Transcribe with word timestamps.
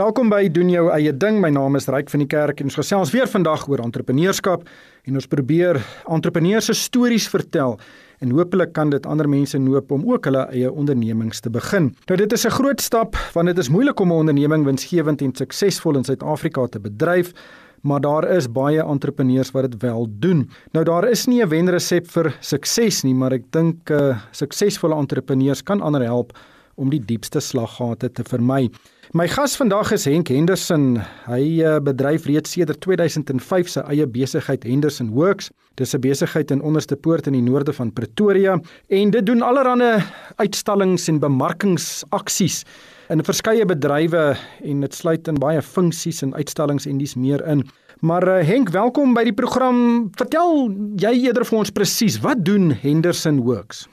Welkom 0.00 0.30
by 0.32 0.46
doen 0.48 0.70
jou 0.72 0.86
eie 0.94 1.10
ding. 1.12 1.42
My 1.42 1.50
naam 1.52 1.74
is 1.76 1.84
Ryk 1.90 2.08
van 2.08 2.22
die 2.22 2.28
Kerk 2.30 2.60
en 2.62 2.70
ons 2.70 2.76
gesels 2.78 3.10
weer 3.12 3.28
vandag 3.28 3.66
oor 3.68 3.82
entrepreneurskap 3.84 4.62
en 5.04 5.18
ons 5.18 5.26
probeer 5.28 5.76
entrepreneurs 6.08 6.70
se 6.70 6.76
stories 6.78 7.26
vertel 7.28 7.74
en 8.24 8.30
hopelik 8.32 8.70
kan 8.72 8.92
dit 8.94 9.04
ander 9.04 9.28
mense 9.28 9.58
noop 9.60 9.90
om 9.92 10.06
ook 10.08 10.30
hulle 10.30 10.46
eie 10.54 10.70
ondernemings 10.72 11.42
te 11.44 11.52
begin. 11.52 11.90
Nou 12.08 12.16
dit 12.16 12.32
is 12.32 12.46
'n 12.46 12.56
groot 12.56 12.80
stap 12.80 13.16
want 13.34 13.48
dit 13.48 13.58
is 13.58 13.68
moeilik 13.68 14.00
om 14.00 14.08
'n 14.08 14.20
onderneming 14.24 14.64
winsgewend 14.64 15.20
en 15.22 15.34
suksesvol 15.34 15.96
in 15.96 16.04
Suid-Afrika 16.04 16.66
te 16.66 16.80
bedryf. 16.80 17.34
Maar 17.82 18.00
daar 18.00 18.24
is 18.36 18.48
baie 18.48 18.82
entrepreneurs 18.82 19.50
wat 19.50 19.70
dit 19.70 19.82
wel 19.82 20.06
doen. 20.08 20.48
Nou 20.72 20.84
daar 20.84 21.08
is 21.10 21.26
nie 21.26 21.42
'n 21.42 21.48
wenresep 21.48 22.06
vir 22.06 22.36
sukses 22.40 23.02
nie, 23.02 23.14
maar 23.14 23.32
ek 23.32 23.44
dink 23.50 23.90
uh, 23.90 24.16
suksesvolle 24.30 24.96
entrepreneurs 24.96 25.62
kan 25.62 25.80
ander 25.80 26.02
help 26.02 26.32
om 26.76 26.88
die 26.90 27.04
diepste 27.04 27.40
slaggate 27.40 28.12
te 28.12 28.24
vermy. 28.24 28.70
My 29.10 29.24
gas 29.26 29.56
vandag 29.58 29.88
is 29.90 30.04
Henk 30.06 30.28
Henderson. 30.30 31.00
Hy 31.26 31.42
uh, 31.66 31.80
bedryf 31.82 32.28
reeds 32.30 32.52
sedert 32.54 32.78
2005 32.84 33.72
sy 33.72 33.82
eie 33.90 34.06
besigheid 34.06 34.62
Henderson 34.62 35.08
Works. 35.16 35.48
Dis 35.74 35.96
'n 35.96 36.00
besigheid 36.04 36.52
in 36.54 36.62
Onderste 36.62 36.94
Poort 36.94 37.26
in 37.26 37.34
die 37.34 37.42
noorde 37.42 37.72
van 37.74 37.90
Pretoria 37.90 38.54
en 38.86 39.10
dit 39.10 39.26
doen 39.26 39.42
allerlei 39.42 39.98
uitstallings 40.38 41.08
en 41.08 41.18
bemarkingsaksies 41.18 42.62
in 43.10 43.24
verskeie 43.26 43.66
bedrywe 43.66 44.36
en 44.62 44.80
dit 44.80 44.94
sluit 44.94 45.26
in 45.26 45.42
baie 45.42 45.62
funksies 45.62 46.22
en 46.22 46.34
uitstallings 46.34 46.86
en 46.86 46.98
dis 46.98 47.16
meer 47.16 47.42
in. 47.50 47.66
Maar 48.06 48.28
uh, 48.28 48.46
Henk, 48.46 48.70
welkom 48.70 49.14
by 49.14 49.24
die 49.24 49.34
program. 49.34 50.12
Vertel 50.14 50.70
jy 50.94 51.26
eerder 51.26 51.44
vir 51.44 51.58
ons 51.58 51.70
presies 51.74 52.22
wat 52.22 52.44
doen 52.46 52.70
Henderson 52.70 53.42
Works? 53.42 53.88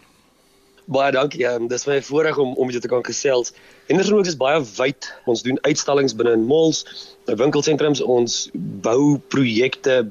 Baie 0.88 1.12
dankie. 1.12 1.44
Um, 1.44 1.68
dis 1.68 1.84
my 1.86 1.98
voorreg 2.02 2.38
om 2.40 2.54
om 2.56 2.70
jou 2.72 2.80
te 2.80 2.88
kan 2.88 3.04
gesels. 3.04 3.52
Henderson 3.90 4.16
Works 4.16 4.32
is 4.32 4.40
baie 4.40 4.62
wyd. 4.78 5.10
Ons 5.28 5.44
doen 5.44 5.60
uitstallings 5.68 6.16
binne 6.16 6.32
in 6.38 6.46
malls, 6.48 6.86
winkelsentrums, 7.28 8.00
ons 8.02 8.38
bou 8.86 9.18
projekte 9.34 10.06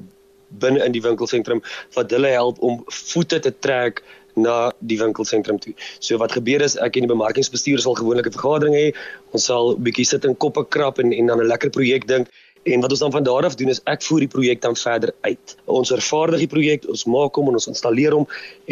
binne 0.60 0.84
in 0.84 0.92
die 0.92 1.02
winkelsentrum 1.02 1.62
wat 1.96 2.12
hulle 2.12 2.28
help 2.34 2.60
om 2.60 2.82
voete 2.92 3.40
te 3.40 3.54
trek 3.64 4.04
na 4.36 4.70
die 4.84 4.98
winkelsentrum 5.00 5.58
toe. 5.64 5.72
So 5.98 6.20
wat 6.20 6.36
gebeur 6.36 6.60
is 6.60 6.76
ek 6.76 7.00
en 7.00 7.06
die 7.06 7.12
bemarkingsbestuur 7.14 7.80
sal 7.80 7.96
gewoonlik 7.96 8.28
'n 8.28 8.36
vergadering 8.36 8.76
hê. 8.76 8.92
Ons 9.32 9.48
sal 9.48 9.72
'n 9.72 9.82
bietjie 9.82 10.04
sit 10.04 10.28
en 10.28 10.36
koppe 10.36 10.66
krap 10.68 10.98
en 10.98 11.12
en 11.12 11.26
dan 11.26 11.40
'n 11.40 11.48
lekker 11.48 11.70
projek 11.70 12.06
dink 12.06 12.28
En 12.66 12.80
wat 12.82 12.90
ons 12.90 12.98
dan 12.98 13.12
van 13.14 13.22
daar 13.22 13.44
af 13.46 13.54
doen 13.54 13.68
is 13.70 13.80
ek 13.86 14.02
voer 14.02 14.24
die 14.24 14.30
projek 14.30 14.62
dan 14.62 14.74
verder 14.76 15.12
uit. 15.20 15.56
Ons 15.70 15.92
vervaardig 15.94 16.42
die 16.42 16.50
projek, 16.50 16.86
ons 16.90 17.04
maak 17.06 17.38
hom 17.38 17.52
en 17.52 17.58
ons 17.60 17.68
installeer 17.70 18.16
hom 18.16 18.26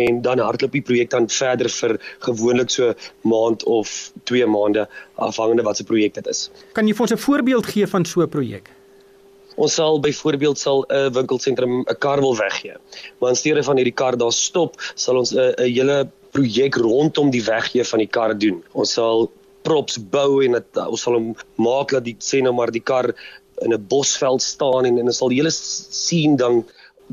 en 0.06 0.18
dan 0.24 0.42
hardloop 0.42 0.74
die 0.74 0.82
projek 0.82 1.12
dan 1.12 1.28
verder 1.30 1.70
vir 1.70 1.94
gewoonlik 2.26 2.72
so 2.74 2.90
maand 3.22 3.62
of 3.70 3.92
2 4.30 4.48
maande 4.50 4.88
afhangende 5.28 5.62
wat 5.62 5.78
se 5.78 5.86
projek 5.86 6.18
dit 6.18 6.32
is. 6.32 6.48
Kan 6.74 6.90
jy 6.90 6.94
vir 6.94 7.06
ons 7.06 7.14
'n 7.14 7.22
voorbeeld 7.26 7.66
gee 7.66 7.86
van 7.86 8.04
so 8.04 8.22
'n 8.22 8.28
projek? 8.28 8.70
Ons 9.56 9.74
sal 9.74 10.00
byvoorbeeld 10.00 10.58
sal 10.58 10.84
'n 10.90 11.12
winkelsentrum 11.12 11.84
'n 11.86 11.98
kar 11.98 12.20
wil 12.20 12.36
weggee. 12.36 12.74
Maar 13.20 13.30
in 13.30 13.36
steede 13.36 13.62
van 13.62 13.76
hierdie 13.76 13.94
kar 13.94 14.16
daar 14.16 14.32
stop, 14.32 14.74
sal 14.94 15.16
ons 15.18 15.32
'n 15.34 15.54
hele 15.58 16.10
projek 16.32 16.74
rondom 16.74 17.30
die 17.30 17.44
weggee 17.44 17.84
van 17.84 17.98
die 17.98 18.10
kar 18.10 18.38
doen. 18.38 18.62
Ons 18.72 18.92
sal 18.92 19.30
props 19.62 19.98
bou 19.98 20.44
en 20.44 20.52
dit 20.52 20.76
ons 20.76 21.00
sal 21.00 21.14
hom 21.14 21.30
maak 21.56 21.90
dat 21.90 22.04
die 22.04 22.16
sê 22.20 22.42
nou 22.42 22.52
maar 22.52 22.72
die 22.74 22.82
kar 22.84 23.14
in 23.62 23.72
'n 23.72 23.86
bosveld 23.88 24.42
staan 24.42 24.84
en 24.84 24.98
en 24.98 25.04
ons 25.04 25.16
sal 25.16 25.28
die 25.28 25.40
hele 25.40 25.50
sien 25.50 26.36
dan 26.36 26.64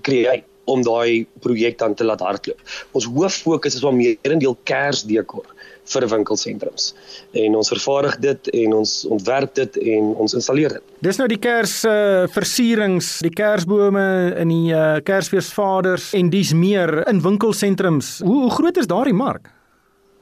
skei 0.01 0.43
om 0.65 0.83
daai 0.85 1.25
projek 1.39 1.77
dan 1.77 1.95
te 1.95 2.03
laat 2.03 2.21
hardloop. 2.23 2.59
Ons 2.91 3.05
hoof 3.05 3.41
fokus 3.43 3.75
is 3.75 3.83
om 3.83 3.97
meerendeel 3.97 4.57
kersdekor 4.63 5.45
vir 5.91 6.05
winkelsentrums. 6.07 6.91
En 7.33 7.55
ons 7.59 7.71
vervaardig 7.73 8.17
dit 8.23 8.49
en 8.61 8.75
ons 8.79 8.91
ontwerp 9.15 9.55
dit 9.57 9.77
en 9.95 10.11
ons 10.23 10.35
installeer 10.37 10.77
dit. 10.77 10.83
Dis 11.07 11.17
nou 11.19 11.27
die 11.27 11.39
kers 11.41 11.81
uh, 11.89 12.27
versierings, 12.31 13.17
die 13.25 13.33
kersbome 13.33 14.05
in 14.39 14.53
die 14.53 14.75
uh, 14.75 14.99
kersfeesvaders 15.07 16.11
en 16.17 16.29
dis 16.29 16.53
meer 16.53 17.01
in 17.09 17.23
winkelsentrums. 17.25 18.19
Hoe, 18.23 18.43
hoe 18.45 18.53
groot 18.59 18.77
is 18.77 18.89
daardie 18.91 19.17
mark? 19.17 19.49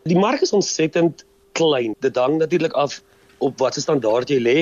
Die 0.10 0.18
mark 0.18 0.42
is 0.42 0.56
ontsettend 0.56 1.26
klein. 1.60 1.94
Dit 2.00 2.18
hang 2.18 2.40
natuurlik 2.40 2.74
af 2.74 3.02
op 3.44 3.60
watter 3.60 3.84
standaard 3.84 4.32
jy 4.32 4.40
lê 4.44 4.58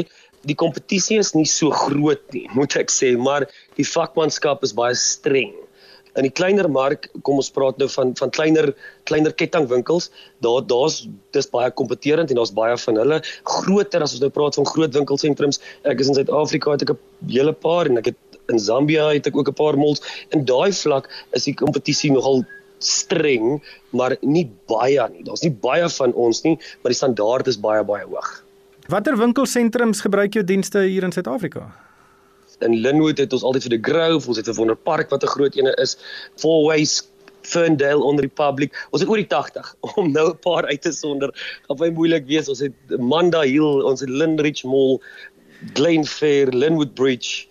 die 0.47 0.55
kompetisie 0.55 1.19
is 1.19 1.33
nie 1.35 1.47
so 1.49 1.71
groot 1.75 2.23
nie, 2.33 2.47
moet 2.55 2.75
ek 2.79 2.91
sê, 2.93 3.13
maar 3.19 3.47
die 3.77 3.85
vakmanskap 3.87 4.63
is 4.63 4.75
baie 4.77 4.95
streng. 4.97 5.55
In 6.17 6.25
die 6.25 6.33
kleiner 6.33 6.65
mark, 6.71 7.11
kom 7.21 7.37
ons 7.37 7.51
praat 7.53 7.77
nou 7.77 7.85
van 7.93 8.15
van 8.17 8.31
kleiner 8.33 8.71
kleiner 9.09 9.35
kettingwinkels, 9.37 10.09
daar 10.41 10.63
daar's 10.65 11.03
dis 11.35 11.49
baie 11.53 11.69
kompeterend 11.81 12.33
en 12.33 12.39
daar's 12.39 12.55
baie 12.57 12.77
van 12.85 12.97
hulle. 13.03 13.19
Groter 13.45 14.05
as 14.05 14.15
ons 14.17 14.23
nou 14.23 14.31
praat 14.33 14.57
van 14.57 14.65
groot 14.71 14.97
winkelsentrums, 14.97 15.61
ek 15.85 16.01
is 16.01 16.09
in 16.09 16.17
Suid-Afrika 16.17 16.73
het 16.73 16.87
ek 16.87 16.95
'n 16.95 17.29
hele 17.35 17.53
paar 17.53 17.85
en 17.85 18.01
ek 18.01 18.13
het 18.13 18.39
in 18.49 18.59
Zambia 18.59 19.11
het 19.13 19.27
ek 19.27 19.37
ook 19.37 19.49
'n 19.49 19.61
paar 19.61 19.77
malls. 19.77 20.01
In 20.31 20.45
daai 20.45 20.71
vlak 20.71 21.09
is 21.33 21.45
die 21.45 21.53
kompetisie 21.53 22.11
nogal 22.11 22.45
streng, 22.79 23.61
maar 23.91 24.17
nie 24.21 24.49
baie 24.67 25.09
nie. 25.09 25.23
Daar's 25.23 25.43
nie 25.43 25.53
baie 25.53 25.89
van 25.89 26.13
ons 26.13 26.43
nie, 26.43 26.57
maar 26.81 26.91
die 26.93 27.01
standaard 27.03 27.47
is 27.47 27.61
baie 27.61 27.83
baie 27.83 28.05
hoog. 28.05 28.46
Watter 28.87 29.17
winkelsentrums 29.19 29.99
gebruik 29.99 30.37
jou 30.37 30.45
dienste 30.47 30.85
hier 30.87 31.03
in 31.03 31.11
Suid-Afrika? 31.11 31.65
In 32.63 32.77
Linwood 32.79 33.19
het 33.19 33.33
ons 33.35 33.43
altyd 33.43 33.65
vir 33.65 33.73
die 33.73 33.83
Grove, 33.83 34.29
ons 34.31 34.37
het 34.39 34.47
'n 34.47 34.55
wonderpark 34.55 35.09
wat 35.11 35.23
'n 35.23 35.33
groot 35.35 35.55
ene 35.59 35.73
is, 35.75 35.97
Fourways, 36.39 37.03
Ferndale 37.41 37.99
on 38.03 38.19
Republic. 38.19 38.71
Ons 38.91 39.01
het 39.01 39.09
oor 39.09 39.19
die 39.19 39.27
80 39.27 39.75
om 39.99 40.11
nou 40.11 40.29
'n 40.29 40.39
paar 40.39 40.65
uit 40.65 40.81
te 40.81 40.91
sonder. 40.91 41.29
Gaan 41.67 41.77
baie 41.77 41.91
moeilik 41.91 42.25
wees. 42.27 42.47
Ons 42.47 42.59
het 42.59 42.73
Manda 42.97 43.41
Hill, 43.41 43.83
ons 43.83 43.99
het 43.99 44.09
Linridge 44.09 44.67
Mall, 44.67 45.01
Glenfair, 45.73 46.47
Linwood 46.53 46.93
Bridge. 46.93 47.47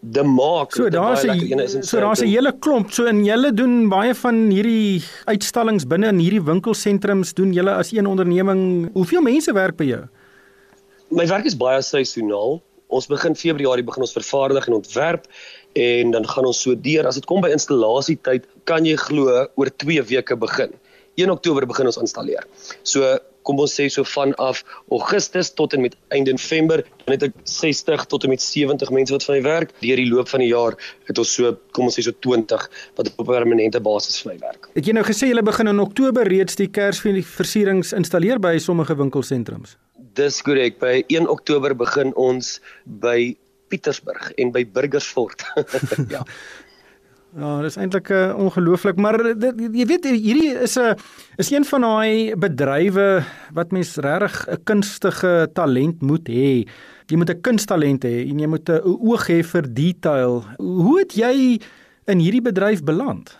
Die 0.00 0.22
maak 0.22 0.72
so 0.72 0.88
daar's 0.88 1.24
'n 1.24 1.82
so 1.82 1.98
daar's 1.98 2.20
'n 2.20 2.28
hele 2.28 2.52
klomp 2.52 2.92
so 2.92 3.06
in 3.06 3.24
julle 3.24 3.54
doen 3.54 3.88
baie 3.88 4.14
van 4.14 4.50
hierdie 4.50 5.02
uitstallings 5.24 5.86
binne 5.86 6.08
in 6.08 6.18
hierdie 6.18 6.44
winkelsentrums 6.44 7.34
doen 7.34 7.52
julle 7.52 7.72
as 7.72 7.90
een 7.92 8.06
onderneming 8.06 8.92
hoeveel 8.92 9.22
mense 9.22 9.52
werk 9.52 9.76
by 9.76 9.84
jou 9.84 10.08
my 11.10 11.26
werk 11.28 11.46
is 11.48 11.56
baie 11.56 11.80
seisoonaal. 11.82 12.58
Ons 12.88 13.08
begin 13.10 13.36
Februarie 13.36 13.84
begin 13.84 14.04
ons 14.04 14.16
vervaardig 14.16 14.68
en 14.68 14.78
ontwerp 14.78 15.26
en 15.78 16.12
dan 16.14 16.28
gaan 16.28 16.48
ons 16.48 16.60
so 16.64 16.74
deur. 16.74 17.06
As 17.06 17.18
dit 17.20 17.26
kom 17.28 17.42
by 17.44 17.50
installasietyd, 17.52 18.48
kan 18.68 18.86
jy 18.88 18.96
glo 19.00 19.44
oor 19.60 19.72
2 19.84 20.04
weke 20.08 20.36
begin. 20.40 20.72
1 21.18 21.32
Oktober 21.34 21.66
begin 21.66 21.90
ons 21.90 21.98
installeer. 22.00 22.46
So 22.86 23.04
kom 23.48 23.60
ons 23.64 23.72
sê 23.78 23.86
so 23.90 24.04
vanaf 24.04 24.60
Augustus 24.92 25.50
tot 25.56 25.72
en 25.74 25.82
met 25.86 25.96
einde 26.14 26.34
November, 26.36 26.82
dan 27.04 27.14
het 27.16 27.24
ek 27.30 27.38
60 27.48 28.04
tot 28.12 28.26
en 28.26 28.34
met 28.34 28.44
70 28.44 28.92
mense 28.92 29.14
wat 29.14 29.24
vir 29.24 29.38
my 29.38 29.42
werk. 29.46 29.72
Deur 29.80 30.00
die 30.00 30.08
loop 30.08 30.28
van 30.32 30.44
die 30.44 30.50
jaar 30.50 30.76
het 31.08 31.20
ons 31.20 31.32
so 31.38 31.54
kom 31.76 31.88
ons 31.88 31.98
sê 31.98 32.04
so 32.04 32.14
20 32.28 32.68
wat 33.00 33.10
op 33.10 33.20
'n 33.24 33.28
permanente 33.32 33.80
basis 33.80 34.20
vir 34.22 34.34
my 34.34 34.38
werk. 34.44 34.70
Het 34.76 34.86
jy 34.86 34.92
nou 34.92 35.04
gesê 35.04 35.32
jy 35.32 35.42
begin 35.42 35.68
in 35.68 35.80
Oktober 35.80 36.28
reeds 36.28 36.56
die 36.56 36.68
Kersversierings 36.68 37.92
installeer 37.92 38.38
by 38.38 38.58
sommige 38.58 38.94
winkelsentrums? 38.94 39.76
Dis 40.18 40.40
korrek. 40.42 40.80
By 40.82 41.04
1 41.06 41.28
Oktober 41.30 41.74
begin 41.78 42.10
ons 42.18 42.58
by 43.02 43.36
Pietersburg 43.70 44.32
en 44.40 44.50
by 44.54 44.64
Burgersfort. 44.66 45.44
ja. 46.14 46.24
Ja, 47.36 47.58
dis 47.60 47.76
eintlik 47.76 48.08
uh, 48.10 48.32
ongelooflik, 48.40 48.96
maar 48.96 49.20
dit, 49.20 49.58
jy 49.76 49.84
weet 49.86 50.06
hierdie 50.08 50.54
is 50.64 50.78
'n 50.80 50.96
is 51.36 51.50
een 51.52 51.64
van 51.68 51.84
daai 51.84 52.34
bedrywe 52.34 53.22
wat 53.52 53.70
mens 53.70 53.96
regtig 54.00 54.48
'n 54.48 54.62
kunstige 54.64 55.50
talent 55.52 56.00
moet 56.00 56.26
hê. 56.28 56.64
Jy 57.06 57.16
moet 57.16 57.30
'n 57.30 57.40
kunsttalent 57.40 58.04
hê 58.04 58.24
en 58.30 58.40
jy 58.40 58.48
moet 58.48 58.68
'n 58.68 58.80
oog 58.82 59.28
hê 59.28 59.44
vir 59.44 59.64
detail. 59.74 60.42
Hoe 60.56 60.98
het 60.98 61.12
jy 61.12 61.60
in 62.06 62.18
hierdie 62.18 62.42
bedryf 62.42 62.82
beland? 62.82 63.36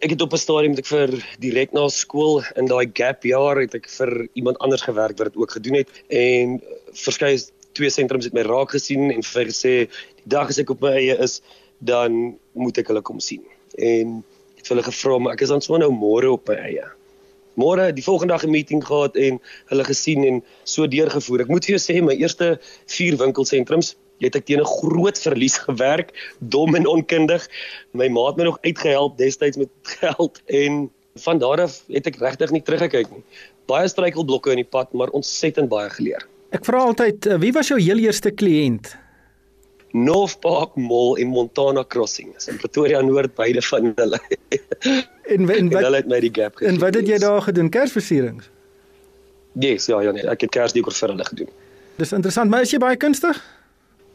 Ek 0.00 0.10
het 0.10 0.20
op 0.22 0.32
'n 0.32 0.36
stadium 0.36 0.70
met 0.70 0.78
ek 0.78 0.86
vir 0.86 1.10
direk 1.38 1.72
na 1.72 1.88
skool 1.88 2.42
in 2.56 2.66
daai 2.66 2.90
gap 2.94 3.22
jaar 3.24 3.56
het 3.60 3.74
ek 3.74 3.88
vir 3.88 4.28
iemand 4.32 4.58
anders 4.58 4.82
gewerk 4.82 5.18
wat 5.18 5.32
dit 5.32 5.36
ook 5.36 5.50
gedoen 5.50 5.74
het. 5.74 5.88
En 6.08 6.62
verskeie 6.92 7.38
twee 7.72 7.90
sentrums 7.90 8.24
het 8.24 8.34
my 8.34 8.42
raak 8.42 8.70
gesien 8.70 9.10
en 9.10 9.22
vir 9.22 9.44
gesê 9.44 9.74
die 9.88 10.30
dag 10.30 10.48
as 10.48 10.58
ek 10.58 10.70
op 10.70 10.80
my 10.80 10.92
eie 10.92 11.18
is 11.18 11.40
dan 11.78 12.38
moet 12.54 12.78
ek 12.78 12.86
hulle 12.86 13.02
kom 13.02 13.20
sien. 13.20 13.42
En 13.78 14.24
het 14.56 14.66
vir 14.66 14.76
hulle 14.76 14.90
gevra 14.90 15.18
maar 15.18 15.32
ek 15.32 15.42
is 15.42 15.48
dan 15.48 15.60
so 15.60 15.76
nou 15.76 15.90
môre 15.90 16.30
op 16.30 16.48
my 16.48 16.54
eie. 16.54 16.86
Môre 17.58 17.92
die 17.92 18.04
volgende 18.04 18.32
dag 18.34 18.44
'n 18.44 18.50
meeting 18.50 18.84
gehad 18.84 19.16
en 19.16 19.40
hulle 19.66 19.84
gesien 19.84 20.24
en 20.24 20.44
so 20.64 20.86
deurgevoer. 20.86 21.40
Ek 21.40 21.48
moet 21.48 21.64
vir 21.64 21.78
jou 21.78 21.82
sê 21.82 22.02
my 22.02 22.14
eerste 22.14 22.60
vier 22.86 23.16
winkelsentrums 23.16 23.96
jy 24.18 24.30
het 24.30 24.36
ek 24.36 24.46
teen 24.46 24.60
'n 24.60 24.70
groot 24.82 25.18
verlies 25.18 25.58
gewerk, 25.66 26.12
dom 26.38 26.74
en 26.74 26.86
onkundig. 26.86 27.48
My 27.92 28.08
ma 28.08 28.26
het 28.28 28.36
my 28.36 28.44
nog 28.44 28.58
uitgehelp 28.62 29.18
destyds 29.18 29.56
met 29.56 29.70
geld 29.82 30.42
en 30.46 30.90
van 31.18 31.38
daar 31.38 31.60
af 31.60 31.82
het 31.88 32.06
ek 32.06 32.20
regtig 32.22 32.50
nie 32.50 32.62
teruggekyk 32.62 33.10
nie. 33.10 33.24
Baie 33.66 33.88
struikelblokke 33.88 34.50
in 34.50 34.62
die 34.62 34.70
pad, 34.70 34.92
maar 34.92 35.10
ontsettend 35.10 35.68
baie 35.68 35.90
geleer. 35.90 36.24
Ek 36.50 36.64
vra 36.64 36.86
altyd, 36.88 37.26
eh, 37.26 37.38
wie 37.38 37.52
was 37.52 37.68
jou 37.68 37.80
heel 37.80 37.98
eerste 37.98 38.30
kliënt? 38.30 38.96
North 39.92 40.40
Park 40.40 40.76
Mall 40.76 41.16
in 41.16 41.28
Montana 41.28 41.84
Crossing, 41.84 42.34
in 42.48 42.56
Pretoria 42.56 43.00
Noord 43.00 43.34
beide 43.34 43.62
van 43.62 43.92
hulle. 43.96 44.20
en 45.32 45.50
en 45.50 45.70
wat 45.70 45.82
hulle 45.82 45.96
het 45.96 46.08
my 46.08 46.20
die 46.20 46.32
gap 46.32 46.56
gegee. 46.56 46.72
En 46.72 46.78
wat 46.78 46.94
het 46.94 47.08
jy 47.08 47.18
daar 47.18 47.42
gedoen? 47.42 47.70
Kersversierings? 47.70 48.50
Yes, 49.58 49.86
ja 49.86 50.00
ja 50.02 50.12
nee, 50.12 50.26
ek 50.28 50.44
het 50.46 50.50
Kersdekor 50.54 50.94
vir 50.94 51.14
hulle 51.14 51.24
gedoen. 51.24 51.48
Dis 51.98 52.12
interessant, 52.12 52.50
maar 52.50 52.62
is 52.62 52.70
jy 52.70 52.78
baie 52.78 52.96
kunstig? 52.96 53.40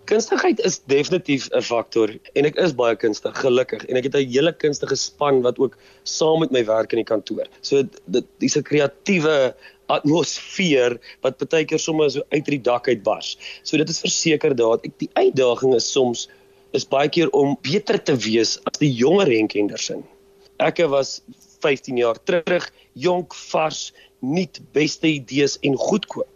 Kunstigheid 0.05 0.59
is 0.67 0.81
definitief 0.91 1.47
'n 1.55 1.61
faktor 1.61 2.11
en 2.35 2.45
ek 2.45 2.57
is 2.59 2.73
baie 2.75 2.95
kunstig, 2.95 3.35
gelukkig. 3.39 3.85
En 3.87 3.95
ek 3.95 4.03
het 4.03 4.15
'n 4.15 4.27
hele 4.27 4.51
kunstige 4.51 4.95
span 4.95 5.41
wat 5.41 5.59
ook 5.59 5.77
saam 6.03 6.39
met 6.39 6.51
my 6.51 6.65
werk 6.65 6.91
in 6.91 6.99
die 6.99 7.07
kantoor. 7.07 7.47
So 7.61 7.83
dit 8.07 8.25
dis 8.39 8.57
'n 8.57 8.63
kreatiewe 8.63 9.55
atmosfeer 9.87 10.99
wat 11.21 11.49
baie 11.49 11.65
keer 11.65 11.79
sommer 11.79 12.09
so 12.09 12.21
uit 12.31 12.45
die 12.45 12.61
dak 12.61 12.87
uitbars. 12.87 13.37
So 13.63 13.77
dit 13.77 13.89
is 13.89 14.01
verseker 14.01 14.55
dat 14.55 14.85
ek 14.85 14.99
die 14.99 15.09
uitdaging 15.13 15.75
is 15.75 15.91
soms 15.91 16.27
is 16.73 16.85
baie 16.85 17.09
keer 17.09 17.29
om 17.29 17.57
beter 17.61 18.03
te 18.03 18.15
wees 18.15 18.57
as 18.65 18.79
die 18.79 18.91
jonger 18.91 19.29
Henk 19.29 19.53
Henderson. 19.53 20.03
Ek 20.59 20.77
was 20.89 21.21
15 21.61 21.97
jaar 21.97 22.17
terug, 22.23 22.71
jonk, 22.93 23.33
vars, 23.51 23.93
nuut, 24.19 24.59
beste 24.73 25.07
idees 25.07 25.57
en 25.61 25.77
goedkoop. 25.77 26.29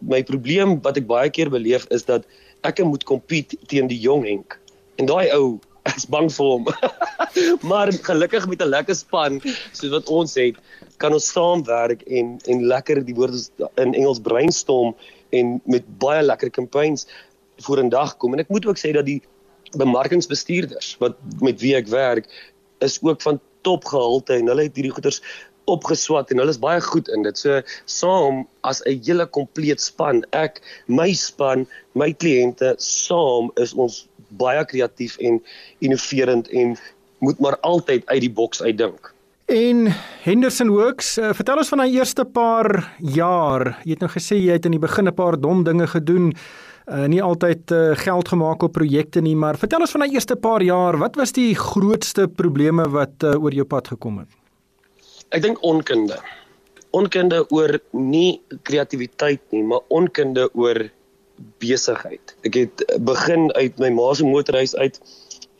My 0.00 0.22
probleem 0.22 0.80
wat 0.82 0.96
ek 0.96 1.06
baie 1.06 1.30
keer 1.30 1.50
beleef 1.50 1.86
is 1.90 2.04
dat 2.04 2.26
ek 2.62 2.82
moet 2.86 3.04
compete 3.04 3.56
teen 3.66 3.90
die 3.90 4.00
jong 4.00 4.24
Henk. 4.26 4.58
En 5.00 5.06
daai 5.06 5.30
ou 5.34 5.58
is 5.96 6.06
bang 6.06 6.28
vir 6.30 6.46
hom. 6.46 6.68
maar 7.70 7.90
gelukkig 7.92 8.46
met 8.48 8.62
'n 8.62 8.70
lekker 8.70 8.94
span 8.94 9.40
soos 9.72 9.90
wat 9.90 10.08
ons 10.08 10.34
het, 10.34 10.56
kan 10.98 11.12
ons 11.12 11.32
saamwerk 11.32 12.02
en 12.06 12.38
en 12.46 12.66
lekker 12.66 13.02
die 13.04 13.14
woorde 13.14 13.42
in 13.82 13.94
Engels 13.94 14.20
brainstorm 14.20 14.94
en 15.30 15.60
met 15.64 15.84
baie 15.98 16.22
lekker 16.22 16.50
campaigns 16.50 17.06
vorendag 17.66 18.16
kom. 18.16 18.32
En 18.32 18.42
ek 18.44 18.48
moet 18.48 18.66
ook 18.66 18.78
sê 18.78 18.92
dat 18.92 19.06
die 19.06 19.22
bemarkingsbestuurders 19.76 20.96
wat 21.00 21.16
met 21.40 21.60
wie 21.60 21.74
ek 21.76 21.88
werk 21.88 22.28
is 22.78 22.98
ook 23.02 23.22
van 23.22 23.40
topgehalte 23.62 24.34
en 24.34 24.50
hulle 24.50 24.66
het 24.68 24.76
hierdie 24.76 24.92
goeders 24.94 25.22
opgeswat 25.70 26.30
en 26.30 26.42
hulle 26.42 26.50
is 26.50 26.60
baie 26.62 26.80
goed 26.80 27.08
in 27.08 27.22
dit. 27.22 27.38
So 27.38 27.60
saam 27.86 28.46
as 28.62 28.82
'n 28.86 29.02
hele 29.04 29.26
kompleet 29.26 29.80
span, 29.80 30.24
ek, 30.32 30.60
my 30.86 31.12
span, 31.12 31.66
my 31.94 32.12
kliënte, 32.12 32.74
saam 32.78 33.50
is 33.56 33.74
ons 33.74 34.08
baie 34.28 34.64
kreatief 34.64 35.16
en 35.18 35.42
innoverend 35.80 36.48
en 36.48 36.76
moet 37.18 37.38
maar 37.38 37.58
altyd 37.60 38.06
uit 38.06 38.20
die 38.20 38.32
boks 38.32 38.62
uitdink. 38.62 39.12
En 39.52 39.86
Henderson 40.22 40.70
Works, 40.70 41.18
uh, 41.18 41.32
vertel 41.36 41.60
ons 41.60 41.68
van 41.68 41.82
daai 41.82 41.92
eerste 41.98 42.24
paar 42.24 42.94
jaar. 42.98 43.76
Jy 43.84 43.96
het 43.96 44.04
nou 44.04 44.10
gesê 44.10 44.38
jy 44.38 44.56
het 44.56 44.64
in 44.64 44.76
die 44.78 44.82
begin 44.82 45.08
'n 45.08 45.14
paar 45.14 45.36
dom 45.40 45.64
dinge 45.64 45.86
gedoen. 45.86 46.32
Uh, 46.86 47.06
nie 47.06 47.22
altyd 47.22 47.70
uh, 47.70 47.94
geld 47.94 48.28
gemaak 48.28 48.62
op 48.62 48.72
projekte 48.72 49.20
nie, 49.20 49.36
maar 49.36 49.58
vertel 49.58 49.80
ons 49.80 49.90
van 49.90 50.00
daai 50.00 50.14
eerste 50.14 50.36
paar 50.36 50.62
jaar. 50.62 50.98
Wat 50.98 51.16
was 51.16 51.32
die 51.32 51.54
grootste 51.54 52.28
probleme 52.28 52.88
wat 52.88 53.22
uh, 53.22 53.42
oor 53.42 53.52
jou 53.52 53.64
pad 53.64 53.88
gekom 53.88 54.18
het? 54.18 54.41
Ek 55.32 55.40
dink 55.40 55.62
onkunde. 55.64 56.18
Onkunde 56.92 57.38
oor 57.56 57.78
nie 57.96 58.42
kreatiwiteit 58.68 59.40
nie, 59.54 59.62
maar 59.64 59.80
onkunde 59.88 60.50
oor 60.52 60.90
besigheid. 61.62 62.34
Ek 62.44 62.58
het 62.58 62.82
begin 63.00 63.48
uit 63.56 63.80
my 63.80 63.88
ma 63.96 64.10
se 64.12 64.26
motorhuis 64.28 64.74
uit 64.76 64.98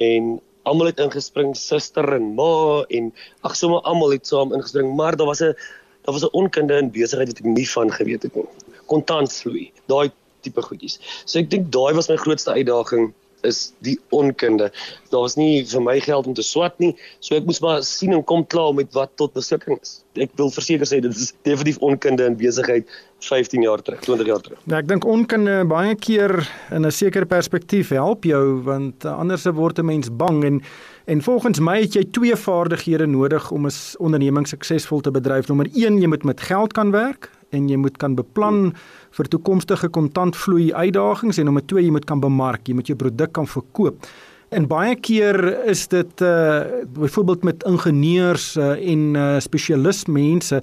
en 0.05 0.35
almal 0.69 0.91
het 0.93 1.01
ingespring, 1.01 1.55
suster 1.57 2.05
en 2.19 2.35
ma 2.37 2.83
en 2.93 3.09
ag 3.49 3.57
sommer 3.57 3.81
almal 3.89 4.13
het 4.13 4.29
saam 4.29 4.53
ingespring, 4.53 4.93
maar 4.99 5.17
daar 5.17 5.31
was 5.33 5.41
'n 5.41 5.57
daar 6.05 6.15
was 6.15 6.25
'n 6.25 6.37
onkunde 6.37 6.77
in 6.77 6.93
besigheid 6.93 7.33
wat 7.33 7.41
ek 7.41 7.49
nie 7.57 7.69
van 7.71 7.91
geweet 7.91 8.23
het 8.23 8.35
nie. 8.35 8.45
Kontantvloei, 8.87 9.73
daai 9.87 10.13
tipe 10.43 10.63
goedjies. 10.63 10.99
So 11.25 11.39
ek 11.39 11.51
dink 11.51 11.73
daai 11.73 11.95
was 11.95 12.09
my 12.09 12.17
grootste 12.17 12.53
uitdaging 12.53 13.15
is 13.43 13.73
die 13.87 13.99
onkunde. 14.11 14.71
Daar 15.11 15.25
was 15.27 15.37
nie 15.37 15.65
vir 15.67 15.83
my 15.83 15.99
geld 16.01 16.27
om 16.27 16.35
te 16.35 16.45
swat 16.47 16.79
nie, 16.83 16.93
so 17.21 17.37
ek 17.37 17.47
moes 17.49 17.61
maar 17.65 17.83
sien 17.87 18.15
en 18.17 18.25
kom 18.25 18.45
klaar 18.47 18.73
met 18.77 18.93
wat 18.97 19.15
tot 19.21 19.35
beskikking 19.37 19.79
is. 19.81 20.01
Ek 20.21 20.33
wil 20.41 20.53
verseker 20.53 20.89
sê 20.89 21.01
dit 21.05 21.13
is 21.13 21.33
definitief 21.47 21.81
onkunde 21.83 22.27
in 22.29 22.39
besigheid 22.39 22.89
15 23.23 23.63
jaar 23.63 23.83
terug, 23.83 24.01
20 24.01 24.27
jaar 24.27 24.43
terug. 24.43 24.63
Ja, 24.67 24.81
ek 24.81 24.89
dink 24.91 25.07
onkunde 25.09 25.63
baie 25.71 25.95
keer 25.95 26.43
in 26.71 26.87
'n 26.87 26.91
sekere 26.91 27.27
perspektief 27.27 27.91
help 27.91 28.25
jou 28.25 28.63
want 28.63 29.05
anders 29.05 29.45
word 29.45 29.79
'n 29.79 29.87
mens 29.87 30.09
bang 30.11 30.45
en 30.45 30.63
en 31.05 31.23
volgens 31.23 31.59
my 31.59 31.81
het 31.81 31.95
jy 31.95 32.05
twee 32.11 32.37
vaardighede 32.37 33.07
nodig 33.07 33.51
om 33.51 33.67
'n 33.67 33.73
onderneming 33.99 34.47
suksesvol 34.47 35.01
te 35.01 35.11
bedryf. 35.11 35.49
Nommer 35.49 35.67
1, 35.75 36.01
jy 36.01 36.07
moet 36.07 36.25
met 36.25 36.41
geld 36.41 36.73
kan 36.73 36.91
werk 36.91 37.31
en 37.53 37.69
jy 37.69 37.79
moet 37.81 37.97
kan 38.01 38.17
beplan 38.19 38.73
vir 39.17 39.31
toekomstige 39.33 39.91
kontantvloei 39.93 40.73
uitdagings 40.73 41.39
en 41.39 41.51
nommer 41.51 41.65
2 41.69 41.85
jy 41.87 41.95
moet 41.95 42.09
kan 42.09 42.21
bemark, 42.21 42.69
jy 42.69 42.77
moet 42.79 42.93
jou 42.93 42.99
produk 42.99 43.33
kan 43.33 43.49
verkoop. 43.49 44.09
En 44.53 44.67
baie 44.69 44.97
keer 45.01 45.39
is 45.71 45.87
dit 45.89 46.21
uh 46.21 46.85
byvoorbeeld 46.93 47.45
met 47.45 47.65
ingenieurs 47.65 48.57
uh, 48.57 48.75
en 48.77 49.15
uh, 49.17 49.41
spesialistmense 49.41 50.63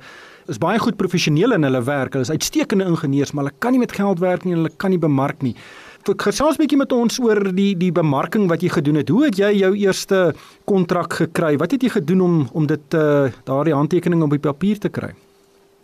is 0.50 0.57
baie 0.62 0.80
goed 0.80 0.97
professioneel 0.97 1.53
in 1.53 1.65
hulle 1.65 1.81
werk. 1.86 2.13
Hulle 2.13 2.25
is 2.25 2.33
uitstekende 2.33 2.86
ingenieurs, 2.86 3.31
maar 3.33 3.47
hulle 3.47 3.62
kan 3.62 3.74
nie 3.74 3.81
met 3.81 3.94
geld 3.94 4.19
werk 4.21 4.45
nie 4.45 4.53
en 4.53 4.63
hulle 4.63 4.75
kan 4.77 4.94
nie 4.94 5.01
bemark 5.01 5.41
nie. 5.45 5.56
Ek 6.09 6.21
gesels 6.25 6.57
'n 6.57 6.62
bietjie 6.63 6.77
met 6.77 6.91
ons 6.91 7.19
oor 7.19 7.51
die 7.53 7.75
die 7.77 7.91
bemarking 7.91 8.47
wat 8.50 8.62
jy 8.62 8.69
gedoen 8.69 9.01
het. 9.01 9.09
Hoe 9.09 9.25
het 9.25 9.38
jy 9.38 9.51
jou 9.62 9.74
eerste 9.75 10.33
kontrak 10.65 11.13
gekry? 11.13 11.57
Wat 11.57 11.71
het 11.71 11.81
jy 11.81 11.89
gedoen 11.89 12.21
om 12.21 12.50
om 12.53 12.65
dit 12.65 12.94
uh 12.94 13.30
daardie 13.45 13.74
handtekening 13.74 14.24
op 14.24 14.30
die 14.30 14.39
papier 14.39 14.77
te 14.80 14.89
kry? 14.89 15.13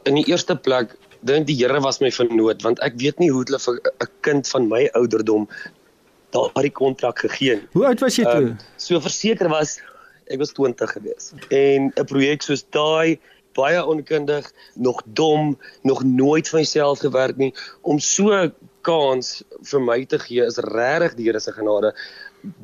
In 0.06 0.16
die 0.19 0.25
eerste 0.30 0.56
plek 0.56 0.96
dink 1.25 1.48
die 1.48 1.57
Here 1.57 1.81
was 1.81 2.02
my 2.02 2.12
vernoot 2.13 2.62
want 2.66 2.81
ek 2.86 3.00
weet 3.02 3.19
nie 3.19 3.31
hoe 3.34 3.44
hulle 3.44 3.60
vir 3.60 3.80
'n 3.81 4.10
kind 4.22 4.48
van 4.48 4.69
my 4.69 4.86
ouderdom 4.94 5.48
daardie 6.36 6.72
kontrak 6.72 7.19
gegee 7.19 7.56
het. 7.56 7.68
Hoe 7.74 7.86
oud 7.88 8.00
was 8.00 8.18
jy 8.19 8.24
toe? 8.24 8.50
Um, 8.52 8.57
so 8.78 9.00
verseker 9.00 9.50
was 9.50 9.80
ek 10.31 10.40
was 10.40 10.54
20 10.54 10.92
gewees. 10.98 11.34
En 11.50 11.92
'n 11.96 12.06
projek 12.06 12.42
soos 12.42 12.66
daai 12.69 13.19
baie 13.56 13.80
onkundig, 13.80 14.52
nog 14.75 15.02
dom, 15.06 15.57
nog 15.81 16.04
nooit 16.04 16.50
van 16.50 16.60
myself 16.60 17.00
gewerk 17.00 17.38
nie 17.38 17.54
om 17.81 18.00
so 18.00 18.52
kans 18.81 19.44
vir 19.72 19.81
my 19.81 20.06
te 20.06 20.19
gee 20.19 20.44
is 20.44 20.57
regtig 20.57 21.16
die 21.16 21.30
Here 21.30 21.40
se 21.40 21.52
genade 21.52 21.94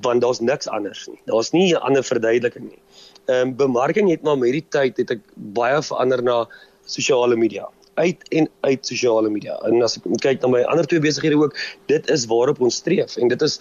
want 0.06 0.22
daar's 0.22 0.40
niks 0.40 0.68
anders 0.68 1.08
nie. 1.08 1.22
Daar's 1.26 1.52
nie 1.52 1.74
'n 1.74 1.82
ander 1.82 2.04
verduideliking 2.04 2.70
nie. 2.70 2.82
Ehm 3.26 3.48
um, 3.48 3.56
bemarking 3.56 4.10
het 4.10 4.22
maar 4.22 4.38
met 4.38 4.52
die 4.52 4.66
tyd 4.70 4.98
het 4.98 5.12
ek 5.12 5.22
baie 5.36 5.82
verander 5.82 6.24
na 6.24 6.48
sosiale 6.92 7.38
media 7.40 7.68
uit 8.00 8.28
en 8.30 8.50
uit 8.62 8.86
sosiale 8.88 9.30
media. 9.30 9.58
En 9.68 9.82
as 9.84 9.98
ek 10.00 10.08
kyk 10.24 10.42
na 10.42 10.52
my 10.56 10.62
ander 10.72 10.88
twee 10.88 11.04
besighede 11.04 11.40
ook, 11.40 11.58
dit 11.92 12.10
is 12.10 12.26
waarop 12.32 12.62
ons 12.64 12.80
streef 12.82 13.18
en 13.18 13.32
dit 13.32 13.42
is 13.42 13.60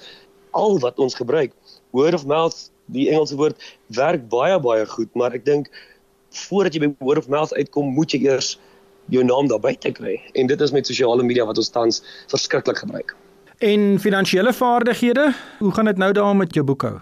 al 0.57 0.79
wat 0.83 0.99
ons 0.99 1.15
gebruik. 1.15 1.55
Word 1.97 2.15
of 2.15 2.27
mouth, 2.27 2.71
die 2.95 3.09
Engelse 3.11 3.37
woord 3.39 3.59
werk 3.97 4.29
baie 4.31 4.59
baie 4.63 4.87
goed, 4.87 5.11
maar 5.19 5.35
ek 5.35 5.47
dink 5.47 5.71
voordat 6.47 6.75
jy 6.75 6.85
by 6.85 6.93
word 7.03 7.19
of 7.19 7.31
mouth 7.31 7.55
uitkom, 7.59 7.91
moet 7.95 8.15
jy 8.15 8.23
eers 8.29 8.55
jou 9.11 9.25
naam 9.27 9.49
daar 9.51 9.63
buite 9.63 9.91
kry. 9.95 10.17
En 10.39 10.47
dit 10.47 10.61
is 10.61 10.73
met 10.75 10.87
sosiale 10.87 11.27
media 11.27 11.47
wat 11.47 11.59
ons 11.59 11.73
tans 11.75 12.03
verskriklik 12.31 12.79
gebruik. 12.79 13.17
En 13.61 13.99
finansiële 14.01 14.53
vaardighede, 14.57 15.35
hoe 15.59 15.73
gaan 15.77 15.91
dit 15.91 15.99
nou 15.99 16.13
daarmee 16.13 16.47
met 16.47 16.55
jou 16.55 16.65
boekhou? 16.65 17.01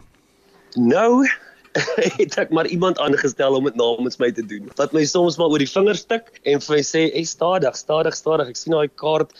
Nou, 0.75 1.29
het 2.21 2.39
ek 2.41 2.51
maar 2.55 2.67
iemand 2.67 2.99
aangestel 2.99 3.55
om 3.59 3.65
dit 3.69 3.77
namens 3.79 4.19
my 4.19 4.31
te 4.33 4.45
doen. 4.47 4.71
Wat 4.77 4.93
my 4.97 5.05
soms 5.09 5.39
maar 5.39 5.53
oor 5.53 5.63
die 5.63 5.71
vingers 5.71 6.05
tik 6.09 6.41
en 6.43 6.61
vir 6.65 6.77
my 6.77 6.83
sê, 6.87 7.09
"Ey, 7.13 7.25
stadig, 7.25 7.77
stadig, 7.77 8.17
stadig. 8.17 8.49
Ek 8.49 8.57
sien 8.57 8.73
daai 8.73 8.89
kaart 8.89 9.33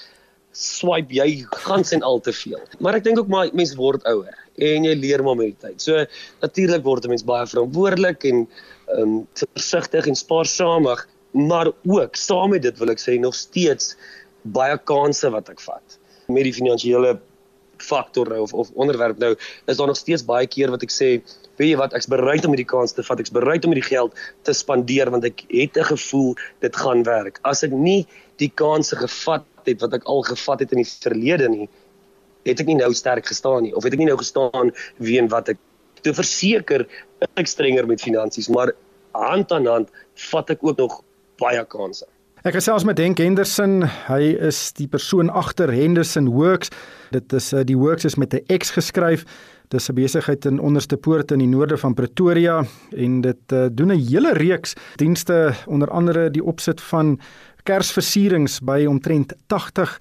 swipe 0.53 1.15
jy 1.15 1.47
gans 1.65 1.93
en 1.93 2.03
al 2.03 2.21
te 2.21 2.33
veel." 2.33 2.61
Maar 2.81 3.01
ek 3.01 3.05
dink 3.05 3.19
ook 3.19 3.29
maar 3.29 3.51
mense 3.53 3.77
word 3.77 4.05
ouer 4.05 4.35
en 4.59 4.85
jy 4.85 4.95
leer 4.95 5.23
maar 5.23 5.37
met 5.37 5.55
die 5.55 5.69
tyd. 5.69 5.81
So 5.81 6.05
natuurlik 6.43 6.83
word 6.85 7.05
'n 7.05 7.09
mens 7.09 7.25
baie 7.25 7.47
verantwoordelik 7.47 8.25
en 8.25 8.49
ehm 8.89 9.03
um, 9.03 9.29
versigtig 9.55 10.07
en 10.07 10.17
spaarsamig, 10.17 11.07
maar 11.33 11.73
ook 11.85 12.17
saam 12.17 12.51
met 12.51 12.63
dit 12.63 12.79
wil 12.79 12.91
ek 12.91 13.01
sê 13.01 13.19
nog 13.21 13.35
steeds 13.35 13.97
baie 14.43 14.79
kansse 14.79 15.31
wat 15.31 15.49
ek 15.49 15.61
vat 15.61 15.99
met 16.29 16.45
die 16.45 16.55
finansiële 16.55 17.19
faktor 17.79 18.29
nou 18.33 18.41
of 18.43 18.55
of 18.55 18.71
onderwerp 18.75 19.19
nou 19.19 19.35
is 19.67 19.77
daar 19.77 19.87
nog 19.87 19.97
steeds 19.97 20.25
baie 20.25 20.47
keer 20.47 20.71
wat 20.71 20.83
ek 20.83 20.93
sê 20.93 21.11
weet 21.59 21.73
jy 21.73 21.79
wat 21.81 21.95
ek's 21.99 22.09
bereid 22.11 22.47
om 22.47 22.55
hierdie 22.55 22.69
kans 22.69 22.95
te 22.97 23.05
vat 23.07 23.21
ek's 23.21 23.35
bereid 23.35 23.67
om 23.67 23.75
hierdie 23.75 23.89
geld 23.89 24.17
te 24.47 24.55
spandeer 24.57 25.11
want 25.15 25.27
ek 25.29 25.45
het 25.51 25.77
'n 25.77 25.91
gevoel 25.93 26.35
dit 26.65 26.77
gaan 26.77 27.03
werk 27.05 27.41
as 27.43 27.63
ek 27.63 27.73
nie 27.73 28.07
die 28.39 28.51
kanse 28.51 28.97
gevat 28.97 29.45
het 29.67 29.81
wat 29.81 29.95
ek 29.95 30.05
al 30.05 30.23
gevat 30.23 30.61
het 30.61 30.73
in 30.73 30.83
die 30.83 30.91
verlede 30.91 31.49
nie 31.49 31.69
het 32.47 32.61
ek 32.61 32.67
nie 32.67 32.79
nou 32.81 32.93
sterk 32.95 33.27
gestaan 33.27 33.63
nie 33.63 33.75
of 33.75 33.85
het 33.85 33.93
ek 33.93 33.99
nie 33.99 34.11
nou 34.11 34.19
gestaan 34.19 34.73
wie 34.99 35.19
en 35.19 35.29
wat 35.29 35.49
ek 35.49 35.59
te 36.03 36.15
verseker 36.15 36.87
ek 37.37 37.47
strenger 37.47 37.87
met 37.87 38.01
finansies 38.01 38.49
maar 38.49 38.73
hand 39.13 39.53
aan 39.53 39.67
hand 39.67 39.91
vat 40.31 40.51
ek 40.51 40.63
ook 40.63 40.79
nog 40.79 41.03
baie 41.39 41.65
kanse 41.65 42.07
Ek 42.47 42.55
gesels 42.55 42.85
met 42.87 43.01
Henk 43.03 43.19
Henderson. 43.19 43.83
Hy 44.07 44.31
is 44.47 44.71
die 44.79 44.87
persoon 44.87 45.27
agter 45.27 45.73
Henderson 45.75 46.29
Works. 46.31 46.71
Dit 47.11 47.33
is 47.35 47.51
uh, 47.51 47.65
die 47.67 47.77
Works 47.77 48.07
is 48.07 48.15
met 48.15 48.33
'n 48.33 48.47
X 48.47 48.71
geskryf. 48.71 49.25
Dis 49.69 49.89
'n 49.89 49.95
besigheid 49.95 50.45
in 50.45 50.61
Onderste 50.61 50.97
Poort 50.97 51.31
in 51.31 51.39
die 51.39 51.49
noorde 51.49 51.77
van 51.77 51.95
Pretoria 51.95 52.65
en 52.97 53.21
dit 53.21 53.53
uh, 53.53 53.67
doen 53.73 53.93
'n 53.93 54.07
hele 54.11 54.33
reeks 54.33 54.75
dienste 54.97 55.55
onder 55.67 55.91
andere 55.91 56.31
die 56.31 56.45
opsit 56.45 56.81
van 56.81 57.21
Kersversierings 57.63 58.61
by 58.61 58.87
omtrent 58.89 59.35
80 59.47 59.99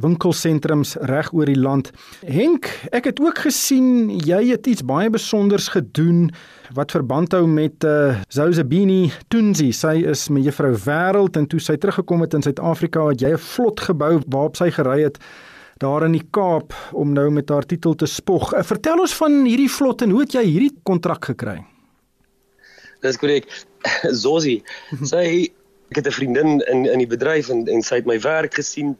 winkelsentrums 0.00 0.96
reg 1.00 1.32
oor 1.32 1.46
die 1.46 1.58
land. 1.58 1.90
Henk, 2.26 2.66
ek 2.90 3.04
het 3.04 3.20
ook 3.22 3.38
gesien 3.38 4.10
jy 4.26 4.50
het 4.50 4.66
iets 4.66 4.82
baie 4.82 5.06
spesiaals 5.06 5.68
gedoen 5.68 6.30
wat 6.74 6.90
verband 6.90 7.32
hou 7.32 7.46
met 7.46 7.84
uh 7.84 8.10
eh, 8.10 8.20
Zozabini 8.28 9.12
Tunzi. 9.28 9.72
Sy 9.72 10.02
is 10.02 10.28
mevrou 10.28 10.74
Wêreld 10.74 11.36
en 11.36 11.46
toe 11.46 11.60
sy 11.60 11.76
teruggekom 11.76 12.20
het 12.20 12.34
in 12.34 12.42
Suid-Afrika, 12.42 13.06
het 13.08 13.20
jy 13.20 13.32
'n 13.32 13.38
vlot 13.38 13.80
gebou 13.80 14.20
waarop 14.26 14.56
sy 14.56 14.70
gery 14.70 15.02
het 15.02 15.18
daar 15.82 16.06
in 16.06 16.16
die 16.16 16.24
Kaap 16.30 16.74
om 16.96 17.12
nou 17.12 17.28
met 17.30 17.48
haar 17.52 17.66
titel 17.68 17.94
te 17.94 18.08
spog. 18.08 18.52
Uh, 18.54 18.62
vertel 18.64 19.02
ons 19.04 19.14
van 19.18 19.42
hierdie 19.44 19.70
vlot 19.70 20.02
en 20.06 20.14
hoe 20.14 20.22
het 20.24 20.36
jy 20.38 20.44
hierdie 20.46 20.72
kontrak 20.88 21.28
gekry? 21.32 21.58
Dis 23.04 23.18
korrek. 23.20 23.48
Zosie, 24.24 24.62
sy 25.04 25.26
ek 25.92 26.00
het 26.00 26.08
'n 26.08 26.16
vriendin 26.16 26.60
in 26.72 26.86
in 26.86 26.98
die 26.98 27.10
bedryf 27.10 27.50
en 27.52 27.66
en 27.68 27.82
sy 27.82 28.00
het 28.00 28.08
my 28.08 28.18
werk 28.20 28.54
gesien 28.54 28.96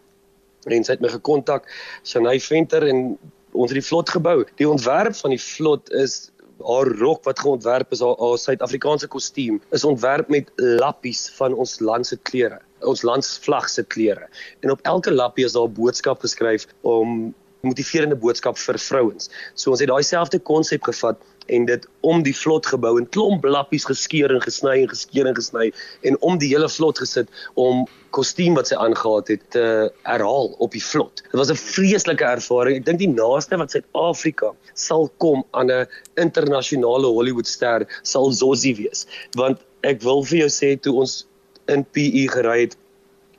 en 0.66 0.85
sy 0.85 0.92
het 0.92 1.00
my 1.00 1.09
gekontak, 1.09 1.66
Shanay 2.04 2.38
Venter 2.40 2.87
en 2.87 3.18
ons 3.52 3.71
het 3.71 3.80
die 3.80 3.88
vlot 3.88 4.11
gebou. 4.11 4.45
Die 4.56 4.68
ontwerp 4.68 5.16
van 5.16 5.30
die 5.30 5.40
vlot 5.40 5.90
is 5.90 6.30
haar 6.61 6.88
rok 7.00 7.25
wat 7.25 7.40
geontwerp 7.40 7.92
is 7.92 8.00
haar, 8.00 8.16
haar 8.18 8.38
Suid-Afrikaanse 8.38 9.09
kostuum 9.09 9.61
is 9.71 9.85
ontwerp 9.85 10.28
met 10.28 10.50
lappies 10.56 11.30
van 11.37 11.54
ons 11.54 11.80
land 11.80 12.06
se 12.06 12.16
kleure 12.16 12.61
ons 12.80 13.02
landsvlag 13.02 13.68
se 13.68 13.83
kleure 13.83 14.28
en 14.61 14.71
op 14.71 14.80
elke 14.83 15.11
lappie 15.11 15.45
is 15.45 15.52
daar 15.52 15.68
'n 15.68 15.75
boodskap 15.75 16.21
geskryf 16.21 16.66
om 16.83 17.35
motiverende 17.66 18.16
boodskap 18.16 18.59
vir 18.61 18.78
vrouens. 18.78 19.30
So 19.54 19.75
ons 19.75 19.83
het 19.83 19.90
daai 19.90 20.04
selfde 20.06 20.38
konsep 20.38 20.87
gevat 20.87 21.23
en 21.47 21.66
dit 21.68 21.85
om 22.06 22.25
die 22.26 22.35
vlot 22.35 22.66
gebou 22.66 22.97
en 22.99 23.06
klomp 23.14 23.45
lappies 23.47 23.87
geskeur 23.87 24.33
en 24.35 24.42
gesny 24.42 24.80
en 24.83 24.88
geskeur 24.90 25.28
en 25.30 25.37
gesny 25.37 25.68
en 26.09 26.18
om 26.26 26.38
die 26.42 26.49
hele 26.50 26.68
vlot 26.71 26.99
gesit 26.99 27.30
om 27.54 27.85
kostuum 28.16 28.56
wat 28.59 28.71
sy 28.71 28.78
aangetree 28.80 29.38
het 29.38 29.45
te 29.54 29.66
herhaal 30.09 30.50
op 30.64 30.75
die 30.75 30.83
vlot. 30.83 31.23
Dit 31.23 31.38
was 31.38 31.50
'n 31.50 31.61
vreeslike 31.61 32.25
ervaring. 32.25 32.76
Ek 32.78 32.87
dink 32.87 32.99
die 32.99 33.14
naaste 33.14 33.56
wat 33.56 33.71
Suid-Afrika 33.71 34.52
sal 34.75 35.09
kom 35.18 35.45
aan 35.52 35.71
'n 35.71 35.87
internasionale 36.16 37.06
Hollywoodster 37.06 37.87
sal 38.02 38.33
Zosie 38.33 38.75
wees. 38.75 39.06
Want 39.35 39.61
ek 39.83 40.02
wil 40.02 40.25
vir 40.25 40.38
jou 40.38 40.50
sê 40.50 40.80
toe 40.80 40.95
ons 40.95 41.26
in 41.73 41.85
PE 41.85 42.26
gery 42.32 42.61
het 42.66 42.76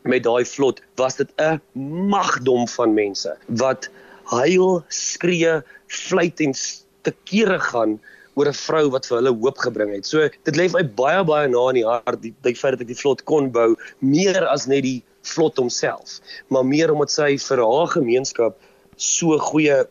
met 0.07 0.23
daai 0.23 0.45
vlot, 0.45 0.81
was 0.95 1.15
dit 1.15 1.29
'n 1.37 1.61
magdom 2.09 2.67
van 2.67 2.93
mense 2.93 3.37
wat 3.47 3.89
huil, 4.23 4.83
skree, 4.87 5.61
fluit 5.87 6.39
en 6.39 6.53
te 7.01 7.13
kere 7.23 7.59
gaan 7.59 7.99
oor 8.35 8.47
'n 8.47 8.53
vrou 8.53 8.89
wat 8.89 9.05
vir 9.05 9.17
hulle 9.17 9.33
hoop 9.41 9.57
gebring 9.57 9.93
het. 9.93 10.05
So 10.05 10.29
dit 10.43 10.55
lê 10.55 10.71
my 10.71 10.83
baie 10.83 11.23
baie 11.23 11.47
na 11.47 11.69
in 11.69 11.79
die 11.81 11.85
hart 11.85 12.21
die, 12.21 12.33
die 12.41 12.55
feit 12.55 12.77
dat 12.77 12.81
ek 12.81 12.87
die 12.93 13.01
vlot 13.01 13.23
kon 13.23 13.51
bou 13.51 13.75
meer 13.99 14.45
as 14.47 14.67
net 14.67 14.83
die 14.83 15.03
vlot 15.23 15.57
homself, 15.57 16.19
maar 16.47 16.65
meer 16.65 16.91
omdat 16.93 17.11
sy 17.11 17.37
vir 17.37 17.57
haar 17.57 17.87
gemeenskap 17.87 18.55
so 18.95 19.37
goeie 19.37 19.85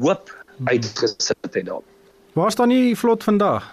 hoop 0.00 0.30
uitgesit 0.64 1.54
het 1.54 1.66
daar. 1.66 1.84
Waar 2.32 2.52
staan 2.52 2.68
die 2.68 2.96
vlot 2.96 3.24
vandag? 3.24 3.72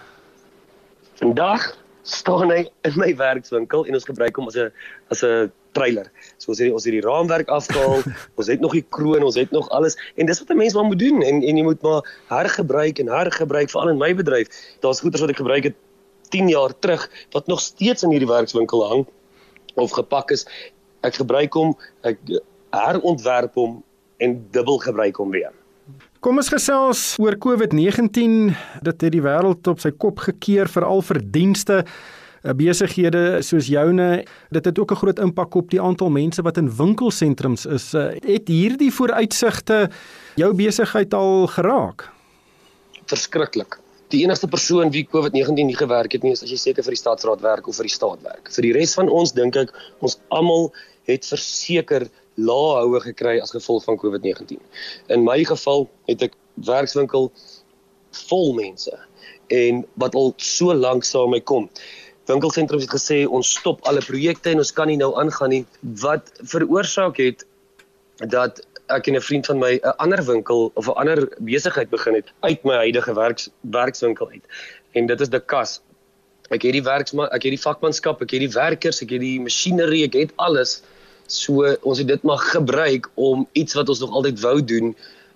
Vandag 1.20 1.74
staan 2.04 2.52
hy 2.52 2.64
in 2.84 2.96
my 3.00 3.10
werkswinkel 3.16 3.86
en 3.88 3.96
ons 3.96 4.08
gebruik 4.08 4.36
hom 4.36 4.48
as 4.50 4.56
'n 4.56 4.70
as 5.10 5.24
'n 5.24 5.52
trailer. 5.72 6.10
So 6.38 6.52
ons 6.52 6.60
het 6.60 6.72
ons 6.72 6.84
het 6.84 6.92
die 6.92 7.02
raamwerk 7.04 7.48
afgehaal, 7.48 8.04
ons 8.38 8.48
het 8.48 8.60
nog 8.60 8.72
die 8.72 8.84
kroon, 8.88 9.24
ons 9.24 9.40
het 9.40 9.50
nog 9.50 9.68
alles 9.70 9.96
en 10.16 10.26
dis 10.26 10.38
wat 10.38 10.50
'n 10.50 10.56
mens 10.56 10.74
maar 10.74 10.84
moet 10.84 10.98
doen 10.98 11.22
en 11.22 11.42
en 11.42 11.56
jy 11.56 11.64
moet 11.64 11.82
maar 11.82 12.04
hergebruik 12.28 12.98
en 12.98 13.08
hergebruik 13.08 13.70
veral 13.70 13.88
in 13.88 13.98
my 13.98 14.14
bedryf. 14.14 14.48
Daar's 14.80 15.00
goeders 15.00 15.20
wat 15.20 15.30
ek 15.30 15.42
gebruik 15.42 15.64
het 15.64 15.76
10 16.30 16.48
jaar 16.48 16.78
terug 16.78 17.10
wat 17.32 17.46
nog 17.46 17.60
steeds 17.60 18.02
in 18.02 18.10
hierdie 18.10 18.28
werkswinkel 18.28 18.88
hang 18.88 19.06
of 19.74 19.90
gepak 19.90 20.30
is. 20.30 20.46
Ek 21.02 21.14
gebruik 21.14 21.52
hom, 21.52 21.76
ek 22.02 22.18
herontwerp 22.70 23.54
hom 23.54 23.82
en 24.18 24.48
dubbel 24.50 24.78
gebruik 24.78 25.16
hom 25.16 25.30
weer. 25.30 25.52
Kom 26.24 26.40
ons 26.40 26.48
gesels 26.48 27.00
oor 27.20 27.34
COVID-19. 27.36 28.54
Dit 28.80 29.02
het 29.04 29.12
die 29.12 29.20
wêreld 29.20 29.68
op 29.68 29.82
sy 29.82 29.90
kop 29.92 30.22
gekeer 30.24 30.70
veral 30.72 31.02
vir 31.04 31.18
dienste 31.34 31.82
eh, 31.84 32.54
besighede 32.56 33.42
soos 33.44 33.68
joune. 33.68 34.24
Dit 34.48 34.64
het 34.64 34.80
ook 34.80 34.94
'n 34.96 35.00
groot 35.02 35.18
impak 35.20 35.54
op 35.54 35.68
die 35.68 35.80
aantal 35.80 36.08
mense 36.08 36.40
wat 36.40 36.56
in 36.56 36.72
winkelsentrums 36.72 37.66
is. 37.66 37.92
Eh, 37.92 38.16
het 38.24 38.48
hierdie 38.48 38.90
vooruitsigte 38.90 39.90
jou 40.36 40.54
besigheid 40.54 41.12
al 41.12 41.46
geraak? 41.46 42.08
Verskriklik. 43.04 43.78
Die 44.08 44.24
enigste 44.24 44.48
persoon 44.48 44.90
wie 44.90 45.04
COVID-19 45.04 45.66
nie 45.66 45.76
gewerk 45.76 46.12
het 46.12 46.22
nie, 46.22 46.32
is 46.32 46.42
as 46.42 46.50
jy 46.50 46.56
seker 46.56 46.82
vir 46.82 46.96
die 46.96 47.04
staatsraad 47.04 47.40
werk 47.40 47.68
of 47.68 47.76
vir 47.76 47.84
die 47.84 47.96
staat 48.00 48.22
werk. 48.22 48.48
Vir 48.48 48.62
die 48.62 48.72
res 48.72 48.94
van 48.94 49.08
ons 49.08 49.32
dink 49.32 49.56
ek 49.56 49.68
ons 50.00 50.18
almal 50.30 50.72
het 51.04 51.26
verseker 51.26 52.08
lae 52.34 52.78
houe 52.80 53.00
gekry 53.00 53.38
as 53.40 53.54
gevolg 53.54 53.84
van 53.84 53.98
COVID-19. 53.98 54.58
In 55.06 55.24
my 55.24 55.44
geval 55.44 55.88
het 56.10 56.22
ek 56.22 56.34
werkswinkel 56.54 57.30
vol 58.28 58.54
mense 58.54 58.94
en 59.54 59.84
wat 60.00 60.14
al 60.14 60.32
so 60.36 60.74
lank 60.74 61.04
saam 61.04 61.30
met 61.30 61.42
my 61.42 61.46
kom. 61.50 61.70
Winkelsentrums 62.26 62.86
het 62.86 62.94
gesê 62.94 63.24
ons 63.28 63.56
stop 63.58 63.82
alle 63.88 64.00
projekte 64.00 64.50
en 64.50 64.62
ons 64.62 64.72
kan 64.72 64.88
nie 64.88 64.96
nou 64.96 65.12
aangaan 65.20 65.52
nie 65.52 65.64
wat 66.00 66.32
veroorsaak 66.40 67.20
het 67.20 67.44
dat 68.32 68.62
ek 68.92 69.08
en 69.08 69.16
'n 69.16 69.20
vriend 69.20 69.46
van 69.46 69.58
my 69.58 69.80
'n 69.82 69.96
ander 69.98 70.24
winkel 70.24 70.70
of 70.74 70.88
'n 70.88 70.96
ander 70.96 71.28
besigheid 71.38 71.90
begin 71.90 72.14
het 72.14 72.32
uit 72.40 72.64
my 72.64 72.74
huidige 72.74 73.14
werks 73.14 73.50
werkswinkel 73.60 74.30
uit. 74.30 74.44
En 74.92 75.06
dit 75.06 75.20
is 75.20 75.28
die 75.28 75.40
kas. 75.40 75.80
Ek 76.50 76.62
het 76.62 76.72
die 76.72 76.82
werksman, 76.82 77.26
ek 77.26 77.42
het 77.42 77.54
die 77.56 77.60
vakmanskap, 77.60 78.22
ek 78.22 78.30
het 78.30 78.40
die 78.40 78.52
werkers, 78.52 79.02
ek 79.02 79.10
het 79.10 79.20
die 79.20 79.40
masjinerie, 79.40 80.04
ek 80.04 80.12
het 80.12 80.32
alles 80.36 80.82
So 81.26 81.76
ons 81.82 81.98
het 81.98 82.08
dit 82.08 82.22
maar 82.22 82.38
gebruik 82.38 83.10
om 83.14 83.46
iets 83.52 83.74
wat 83.74 83.88
ons 83.88 84.00
nog 84.00 84.10
altyd 84.10 84.40
wou 84.40 84.64
doen 84.64 84.94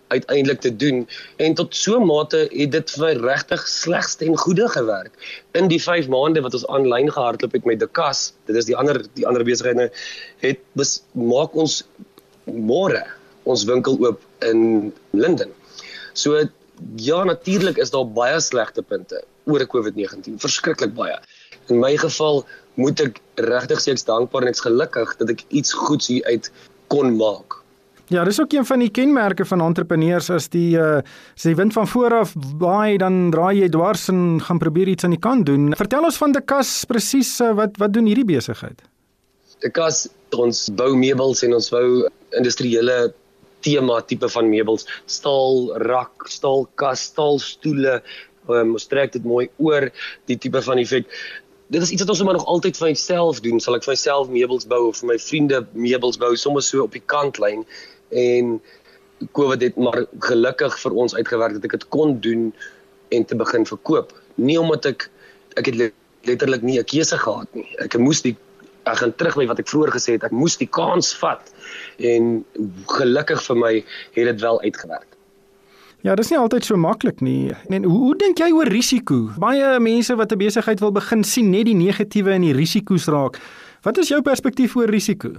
uiteindelik 0.09 0.61
te 0.61 0.77
doen 0.77 1.09
en 1.37 1.55
tot 1.55 1.77
so 1.77 2.01
'n 2.01 2.07
mate 2.07 2.49
het 2.53 2.73
dit 2.73 2.91
vir 2.91 3.21
regtig 3.21 3.69
slegs 3.69 4.15
ten 4.17 4.37
goeie 4.37 4.69
gewerk. 4.69 5.13
In 5.53 5.69
die 5.69 5.83
5 5.83 6.09
maande 6.09 6.41
wat 6.41 6.55
ons 6.55 6.67
aanlyn 6.67 7.13
gehardloop 7.13 7.53
het 7.53 7.65
met 7.65 7.81
Dekas, 7.81 8.33
dit 8.45 8.57
is 8.57 8.65
die 8.65 8.77
ander 8.77 9.05
die 9.15 9.27
ander 9.27 9.45
besighede 9.45 9.91
het 10.39 10.59
bes, 10.73 11.03
maak 11.13 11.55
ons 11.55 11.85
môre 12.45 13.05
ons 13.43 13.65
winkel 13.65 13.99
oop 14.01 14.21
in 14.39 14.93
Linden. 15.11 15.53
So 16.13 16.49
ja, 16.97 17.25
natuurlik 17.25 17.77
is 17.77 17.91
daar 17.91 18.07
baie 18.07 18.41
slegte 18.41 18.83
punte 18.83 19.25
oor 19.45 19.65
COVID-19, 19.67 20.37
verskriklik 20.37 20.95
baie. 20.95 21.19
In 21.69 21.81
my 21.83 21.97
geval 22.01 22.45
moet 22.79 23.01
ek 23.05 23.21
regtig 23.37 23.81
sê 23.83 23.95
ek's 23.95 24.07
dankbaar 24.09 24.47
en 24.47 24.53
ek's 24.53 24.65
gelukkig 24.65 25.17
dat 25.21 25.33
ek 25.35 25.47
iets 25.49 25.73
goeds 25.77 26.11
hier 26.13 26.25
uit 26.31 26.51
kon 26.93 27.17
maak. 27.19 27.59
Ja, 28.09 28.25
dis 28.25 28.41
ook 28.41 28.53
een 28.57 28.65
van 28.65 28.81
die 28.81 28.89
kenmerke 28.89 29.45
van 29.45 29.61
entrepreneurs 29.61 30.31
as 30.33 30.49
die 30.49 30.79
uh 30.81 31.01
as 31.37 31.45
die 31.45 31.57
wind 31.57 31.75
van 31.77 31.89
voor 31.89 32.15
af 32.23 32.33
waai 32.61 32.97
dan 32.97 33.31
draai 33.31 33.61
jy 33.61 33.69
dwars 33.69 34.09
en 34.09 34.41
gaan 34.41 34.59
probeer 34.59 34.89
iets 34.89 35.05
aan 35.05 35.13
die 35.13 35.21
kant 35.21 35.47
doen. 35.47 35.75
Vertel 35.77 36.09
ons 36.09 36.17
van 36.17 36.33
Dekas 36.33 36.85
presies 36.89 37.35
uh, 37.45 37.53
wat 37.59 37.77
wat 37.77 37.93
doen 37.93 38.09
hierdie 38.09 38.25
besigheid? 38.25 38.81
Dekas 39.61 40.07
ons 40.33 40.69
bou 40.73 40.95
meubels 40.97 41.43
en 41.45 41.59
ons 41.59 41.69
bou 41.75 42.09
industriële 42.39 43.13
tema 43.61 44.01
tipe 44.07 44.29
van 44.29 44.49
meubels, 44.49 44.87
staal 45.07 45.69
rak, 45.85 46.29
staal 46.31 46.65
kas, 46.81 47.09
staal 47.13 47.39
stoele. 47.43 47.99
Um, 48.49 48.73
ons 48.79 48.87
trek 48.89 49.13
dit 49.13 49.25
mooi 49.29 49.51
oor 49.61 49.91
die 50.31 50.39
tipe 50.41 50.63
van 50.65 50.81
effek 50.81 51.05
dit 51.69 51.83
is 51.83 51.91
iets 51.91 52.03
wat 52.03 52.11
ons 52.11 52.23
maar 52.25 52.39
nog 52.39 52.47
altyd 52.47 52.77
vir 52.77 52.89
myself 52.89 53.41
doen. 53.45 53.61
Sal 53.61 53.77
ek 53.77 53.85
vir 53.85 53.93
myself 53.93 54.33
meubels 54.33 54.67
bou 54.69 54.89
of 54.89 55.01
vir 55.03 55.13
my 55.13 55.19
vriende 55.21 55.63
meubels 55.73 56.19
bou, 56.21 56.33
sommer 56.37 56.65
so 56.65 56.87
op 56.87 56.97
die 56.97 57.05
kantlyn 57.05 57.65
en 58.09 58.57
COVID 59.37 59.65
het 59.67 59.77
maar 59.77 60.05
gelukkig 60.25 60.77
vir 60.81 60.99
ons 61.05 61.15
uitgewerk 61.15 61.59
dat 61.59 61.69
ek 61.69 61.77
dit 61.77 61.89
kon 61.95 62.17
doen 62.25 62.51
en 63.15 63.25
te 63.25 63.37
begin 63.37 63.67
verkoop. 63.69 64.15
Nie 64.37 64.59
omdat 64.61 64.87
ek 64.95 65.09
ek 65.59 65.73
het 65.73 65.81
letterlik 66.29 66.63
nie 66.63 66.79
'n 66.79 66.85
keuse 66.85 67.19
gehad 67.19 67.49
nie. 67.55 67.67
Ek 67.79 67.99
moes 67.99 68.23
die 68.23 68.37
ek 68.85 68.97
gaan 69.03 69.15
terug 69.17 69.37
by 69.37 69.47
wat 69.47 69.59
ek 69.59 69.69
vroeër 69.69 69.93
gesê 69.93 70.13
het, 70.17 70.25
ek 70.25 70.33
moes 70.33 70.57
die 70.57 70.69
kans 70.69 71.13
vat 71.21 71.53
en 71.99 72.45
gelukkig 72.87 73.43
vir 73.43 73.57
my 73.57 73.75
het 74.15 74.25
dit 74.25 74.41
wel 74.41 74.61
uitgewerk. 74.61 75.08
Ja, 76.07 76.15
dis 76.15 76.29
nie 76.31 76.39
altyd 76.39 76.63
so 76.63 76.79
maklik 76.79 77.21
nie. 77.27 77.51
En 77.75 77.83
hoe, 77.83 77.99
hoe 77.99 78.17
dink 78.19 78.39
jy 78.39 78.53
oor 78.55 78.69
risiko? 78.71 79.33
Baie 79.43 79.79
mense 79.83 80.15
wat 80.15 80.33
'n 80.33 80.39
besigheid 80.39 80.81
wil 80.81 80.93
begin 80.95 81.25
sien 81.25 81.51
net 81.51 81.67
die 81.67 81.75
negatiewe 81.75 82.31
en 82.31 82.43
die 82.47 82.55
risiko's 82.55 83.09
raak. 83.09 83.41
Wat 83.83 83.99
is 83.99 84.09
jou 84.09 84.23
perspektief 84.23 84.77
oor 84.77 84.87
risiko? 84.87 85.35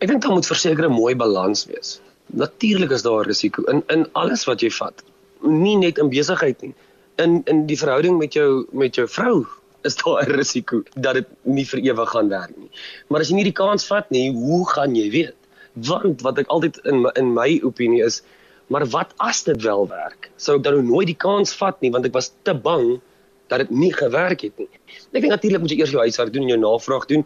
Ek 0.00 0.08
dink 0.08 0.22
daar 0.22 0.32
moet 0.32 0.46
verseker 0.46 0.84
'n 0.88 0.92
mooi 0.92 1.14
balans 1.14 1.66
wees. 1.66 2.00
Natuurlik 2.26 2.90
is 2.90 3.02
daar 3.02 3.26
risiko 3.26 3.62
in 3.70 3.82
in 3.88 4.06
alles 4.14 4.44
wat 4.44 4.60
jy 4.60 4.70
vat. 4.70 5.02
Nie 5.42 5.76
net 5.76 5.98
in 5.98 6.10
besigheid 6.10 6.60
nie. 6.62 6.74
In 7.18 7.42
in 7.46 7.66
die 7.66 7.78
verhouding 7.78 8.18
met 8.18 8.32
jou 8.32 8.66
met 8.72 8.94
jou 8.94 9.06
vrou 9.06 9.46
is 9.84 9.96
daar 9.96 10.26
'n 10.26 10.32
risiko 10.32 10.82
dat 10.96 11.14
dit 11.14 11.26
nie 11.42 11.64
vir 11.64 11.80
ewig 11.80 12.10
gaan 12.10 12.28
werk 12.28 12.56
nie. 12.56 12.70
Maar 13.08 13.20
as 13.20 13.28
jy 13.28 13.34
nie 13.34 13.44
die 13.44 13.60
kans 13.62 13.86
vat 13.86 14.10
nie, 14.10 14.32
hoe 14.32 14.68
gaan 14.68 14.96
jy 14.96 15.10
weet? 15.10 15.34
Want 15.74 16.22
wat 16.22 16.38
ek 16.38 16.46
altyd 16.48 16.80
in 16.84 17.06
in 17.14 17.34
my 17.34 17.60
opinie 17.62 18.04
is, 18.04 18.22
Maar 18.70 18.86
wat 18.94 19.14
as 19.18 19.42
dit 19.42 19.62
wel 19.62 19.88
werk? 19.90 20.30
Sou 20.38 20.58
ek 20.58 20.64
dan 20.64 20.78
nou 20.78 20.86
nooit 20.86 21.10
die 21.10 21.18
kans 21.18 21.54
vat 21.58 21.80
nie 21.82 21.90
want 21.90 22.06
ek 22.06 22.14
was 22.14 22.30
te 22.46 22.54
bang 22.54 23.00
dat 23.50 23.64
dit 23.64 23.70
nie 23.74 23.90
gewerk 23.92 24.44
het 24.46 24.58
nie. 24.62 24.68
Ek 25.10 25.18
dink 25.18 25.32
natuurlik 25.32 25.64
moet 25.64 25.72
jy 25.74 25.80
eers 25.82 25.94
jou 25.94 26.02
huiswerk 26.02 26.30
doen 26.32 26.46
en 26.46 26.52
jou 26.54 26.60
navraag 26.62 27.08
doen 27.10 27.24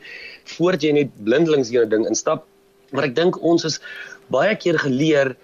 voordat 0.57 0.87
jy 0.87 0.93
net 0.97 1.17
blindelings 1.27 1.73
hier 1.73 1.85
'n 1.85 1.93
ding 1.93 2.07
instap. 2.09 2.47
Maar 2.93 3.11
ek 3.11 3.17
dink 3.17 3.41
ons 3.43 3.65
is 3.65 3.81
baie 4.33 4.57
keer 4.57 4.79
geleer 4.79 5.35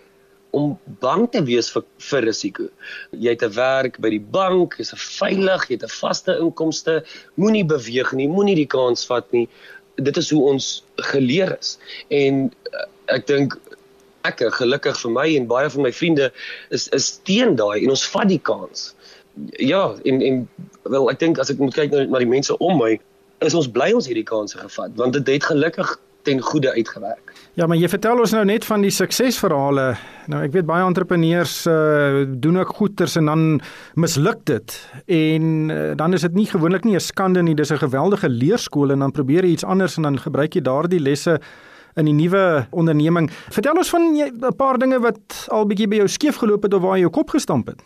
om 0.56 0.78
bang 1.00 1.28
te 1.30 1.42
wees 1.46 1.68
vir 1.70 1.84
vir 2.10 2.24
risiko. 2.26 2.68
Jy 3.12 3.36
het 3.36 3.42
'n 3.42 3.54
werk 3.54 4.00
by 4.00 4.10
die 4.10 4.24
bank, 4.38 4.78
jy's 4.78 4.92
veilig, 4.96 5.68
jy 5.68 5.76
het 5.76 5.84
'n 5.84 5.96
vaste 6.00 6.38
inkomste, 6.38 7.04
moenie 7.36 7.64
beweeg 7.64 8.12
nie, 8.12 8.28
moenie 8.28 8.56
die 8.56 8.66
kans 8.66 9.06
vat 9.06 9.30
nie. 9.32 9.48
Dit 9.96 10.16
is 10.16 10.30
hoe 10.30 10.42
ons 10.48 10.82
geleer 10.96 11.58
is. 11.58 11.78
En 12.08 12.50
uh, 12.72 12.86
ek 13.06 13.26
dink 13.26 13.58
lekker 14.24 14.52
gelukkig 14.52 14.98
vir 15.02 15.10
my 15.10 15.26
en 15.36 15.46
baie 15.50 15.70
van 15.70 15.82
my 15.82 15.92
vriende 15.92 16.30
is 16.70 16.88
is 16.96 17.12
teen 17.28 17.56
daai 17.56 17.82
en 17.82 17.90
ons 17.90 18.06
vat 18.14 18.28
die 18.28 18.40
kans. 18.42 18.94
Ja, 19.58 19.94
en 20.04 20.20
en 20.20 20.48
wel 20.82 21.10
ek 21.10 21.18
dink 21.18 21.38
as 21.38 21.50
ek 21.50 21.58
moet 21.58 21.74
kyk 21.74 21.90
na, 21.94 22.04
na 22.04 22.18
die 22.18 22.28
mense 22.28 22.56
om 22.58 22.78
my, 22.78 22.98
is 23.40 23.56
ons 23.56 23.70
bly 23.70 23.92
ons 23.96 24.08
hierdie 24.10 24.26
kanse 24.26 24.58
gevat 24.58 24.96
want 25.00 25.16
dit 25.16 25.34
het 25.34 25.44
gelukkig 25.44 25.98
ten 26.22 26.40
goeie 26.44 26.70
uitgewerk. 26.70 27.32
Ja, 27.56 27.66
maar 27.66 27.78
jy 27.80 27.88
vertel 27.88 28.20
ons 28.20 28.32
nou 28.36 28.42
net 28.44 28.64
van 28.68 28.84
die 28.84 28.92
suksesverhale. 28.92 29.86
Nou 30.30 30.42
ek 30.44 30.52
weet 30.54 30.68
baie 30.68 30.84
entrepreneurs 30.84 31.54
uh, 31.68 32.22
doen 32.28 32.60
ook 32.60 32.74
goeders 32.76 33.16
en 33.16 33.30
dan 33.30 33.46
misluk 34.00 34.44
dit. 34.48 34.76
En 35.06 35.72
uh, 35.72 35.80
dan 35.96 36.14
is 36.16 36.26
dit 36.28 36.36
nie 36.36 36.46
gewoonlik 36.50 36.84
nie 36.84 36.96
'n 36.96 37.00
skande 37.00 37.42
nie, 37.42 37.54
dis 37.54 37.72
'n 37.72 37.80
geweldige 37.80 38.28
leerskool 38.28 38.92
en 38.92 38.98
dan 38.98 39.12
probeer 39.12 39.44
jy 39.44 39.52
iets 39.56 39.64
anders 39.64 39.96
en 39.96 40.02
dan 40.02 40.18
gebruik 40.18 40.54
jy 40.54 40.62
daardie 40.62 41.00
lesse 41.00 41.40
in 42.00 42.10
die 42.10 42.16
nuwe 42.16 42.66
onderneming. 42.70 43.30
Vertel 43.54 43.78
ons 43.80 43.92
van 43.92 44.10
'n 44.16 44.56
paar 44.56 44.78
dinge 44.78 45.00
wat 45.00 45.46
al 45.48 45.66
bietjie 45.66 45.88
by 45.88 46.02
jou 46.02 46.08
skeef 46.08 46.36
geloop 46.42 46.62
het 46.62 46.74
of 46.74 46.82
waar 46.82 46.96
jy 46.96 47.06
jou 47.06 47.10
kop 47.10 47.30
gestamp 47.30 47.66
het. 47.66 47.80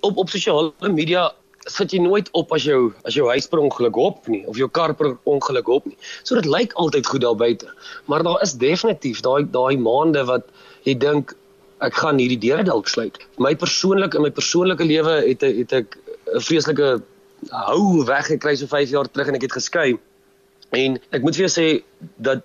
Op 0.00 0.16
op 0.16 0.28
sosiale 0.28 0.72
media 0.80 1.30
sit 1.70 1.92
jy 1.94 2.00
nooit 2.02 2.28
op 2.32 2.52
as 2.52 2.64
jou 2.66 2.92
as 3.06 3.14
jou 3.14 3.28
huis 3.28 3.46
per 3.46 3.60
ongeluk 3.62 3.94
hop 3.94 4.26
nie 4.28 4.42
of 4.50 4.56
jou 4.58 4.68
kar 4.68 4.94
per 4.94 5.16
ongeluk 5.24 5.66
hop 5.66 5.86
nie. 5.86 5.96
So 6.22 6.34
dit 6.34 6.46
lyk 6.46 6.72
altyd 6.74 7.06
goed 7.06 7.22
daar 7.22 7.36
buite. 7.36 7.68
Maar 8.06 8.22
daar 8.22 8.42
is 8.42 8.56
definitief 8.58 9.20
daai 9.20 9.44
daai 9.50 9.76
maande 9.78 10.24
wat 10.24 10.48
jy 10.82 10.94
dink 10.94 11.36
ek 11.82 11.94
gaan 11.94 12.18
hierdie 12.18 12.38
deure 12.38 12.62
dalk 12.66 12.88
sluit. 12.88 13.18
My 13.38 13.54
persoonlik 13.54 14.14
in 14.14 14.22
my 14.22 14.30
persoonlike 14.30 14.84
lewe 14.84 15.22
het 15.28 15.40
het 15.42 15.72
ek 15.72 15.98
'n 16.34 16.40
vreeslike 16.40 17.02
hou 17.50 18.04
weggekry 18.04 18.54
so 18.56 18.66
5 18.66 18.90
jaar 18.90 19.10
terug 19.10 19.28
en 19.28 19.34
ek 19.34 19.42
het 19.42 19.52
geskei. 19.52 19.98
En 20.72 20.98
ek 21.12 21.22
moet 21.22 21.36
vir 21.36 21.48
jou 21.48 21.52
sê 21.52 21.66
dat 22.16 22.42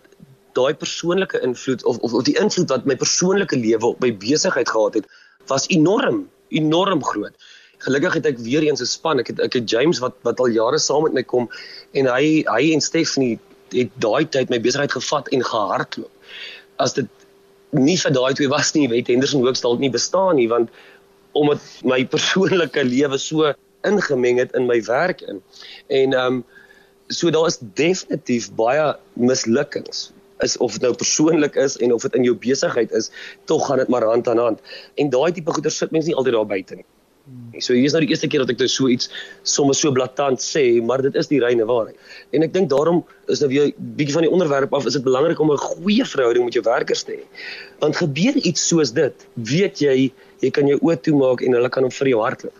daai 0.57 0.73
persoonlike 0.73 1.41
invloed 1.45 1.85
of 1.85 2.01
of, 2.05 2.13
of 2.13 2.25
die 2.27 2.37
invloed 2.41 2.73
wat 2.73 2.89
my 2.89 2.97
persoonlike 3.05 3.55
lewe 3.55 3.93
op 3.93 4.01
my 4.03 4.11
besigheid 4.25 4.69
gehad 4.69 4.99
het, 5.01 5.07
was 5.51 5.69
enorm, 5.73 6.25
enorm 6.49 7.03
groot 7.03 7.35
gelukkig 7.83 8.17
het 8.17 8.25
ek 8.25 8.39
weer 8.45 8.63
eens 8.65 8.81
'n 8.81 8.89
span. 8.89 9.19
Ek 9.19 9.27
het 9.27 9.39
ek 9.39 9.53
het 9.53 9.69
James 9.69 9.99
wat 9.99 10.15
wat 10.21 10.39
al 10.39 10.47
jare 10.47 10.79
saam 10.79 11.03
met 11.03 11.13
my 11.13 11.23
kom 11.23 11.49
en 11.93 12.05
hy 12.05 12.43
hy 12.47 12.73
en 12.73 12.81
Stephanie 12.81 13.39
het 13.71 13.91
daai 13.99 14.25
tyd 14.25 14.49
my 14.49 14.59
besigheid 14.59 14.91
gevat 14.91 15.27
en 15.27 15.43
gehardloop. 15.43 16.11
As 16.77 16.93
dit 16.93 17.07
nie 17.71 17.97
vir 17.97 18.11
daai 18.11 18.33
twee 18.33 18.49
was 18.49 18.73
nie, 18.73 18.87
weet 18.87 19.07
Henderson 19.07 19.41
Works 19.41 19.61
dalk 19.61 19.79
nie 19.79 19.91
bestaan 19.91 20.35
nie 20.35 20.47
want 20.47 20.69
omdat 21.33 21.61
my 21.83 22.05
persoonlike 22.05 22.83
lewe 22.83 23.17
so 23.17 23.53
ingemeng 23.83 24.39
het 24.39 24.51
in 24.55 24.65
my 24.65 24.81
werk 24.81 25.21
in. 25.21 25.41
En 25.87 26.13
ehm 26.13 26.25
um, 26.25 26.45
so 27.07 27.29
daar 27.29 27.47
is 27.47 27.59
definitief 27.73 28.51
baie 28.51 28.95
mislukkings 29.13 30.11
is 30.45 30.57
of 30.57 30.77
dit 30.77 30.81
nou 30.81 30.93
persoonlik 30.93 31.55
is 31.55 31.77
en 31.77 31.93
of 31.93 32.01
dit 32.01 32.19
in 32.19 32.27
jou 32.29 32.35
besigheid 32.35 32.91
is, 32.91 33.11
tog 33.45 33.65
gaan 33.67 33.77
dit 33.77 33.87
maar 33.87 34.03
hand 34.03 34.27
aan 34.27 34.37
hand. 34.37 34.61
En 34.95 35.09
daai 35.09 35.31
tipe 35.31 35.51
goeder 35.51 35.71
sit 35.71 35.91
mense 35.91 36.07
nie 36.07 36.15
altyd 36.15 36.33
daar 36.33 36.49
buite 36.49 36.75
nie. 36.75 36.87
Hmm. 37.27 37.59
So 37.59 37.75
hier 37.75 37.89
is 37.89 37.91
nou 37.91 37.99
die 38.05 38.13
eerste 38.13 38.29
keer 38.31 38.45
dat 38.45 38.53
ek 38.53 38.59
dit 38.61 38.71
so 38.71 38.87
iets 38.87 39.09
sommer 39.43 39.75
so 39.75 39.91
blaatant 39.91 40.39
sê, 40.43 40.63
maar 40.79 41.01
dit 41.03 41.15
is 41.19 41.27
die 41.27 41.41
reine 41.43 41.65
waarheid. 41.67 41.97
En 42.31 42.45
ek 42.45 42.53
dink 42.53 42.69
daarom 42.71 43.01
is 43.27 43.41
nou 43.43 43.49
weer 43.51 43.73
bietjie 43.97 44.15
van 44.15 44.23
die 44.23 44.31
onderwerp 44.31 44.71
af, 44.77 44.87
is 44.87 44.95
dit 44.95 45.03
belangrik 45.03 45.41
om 45.43 45.51
'n 45.51 45.59
goeie 45.59 46.05
verhouding 46.07 46.45
met 46.47 46.55
jou 46.55 46.63
werkers 46.63 47.03
te 47.03 47.17
hê. 47.19 47.25
Want 47.83 47.99
gebeur 47.99 48.39
iets 48.47 48.67
soos 48.67 48.93
dit, 48.95 49.27
weet 49.35 49.83
jy, 49.83 50.13
jy 50.39 50.51
kan 50.51 50.67
jou 50.67 50.79
oë 50.79 51.01
toemaak 51.03 51.43
en 51.43 51.59
hulle 51.59 51.69
kan 51.69 51.83
hom 51.83 51.91
vir 51.91 52.07
jou 52.07 52.23
hardloop. 52.23 52.55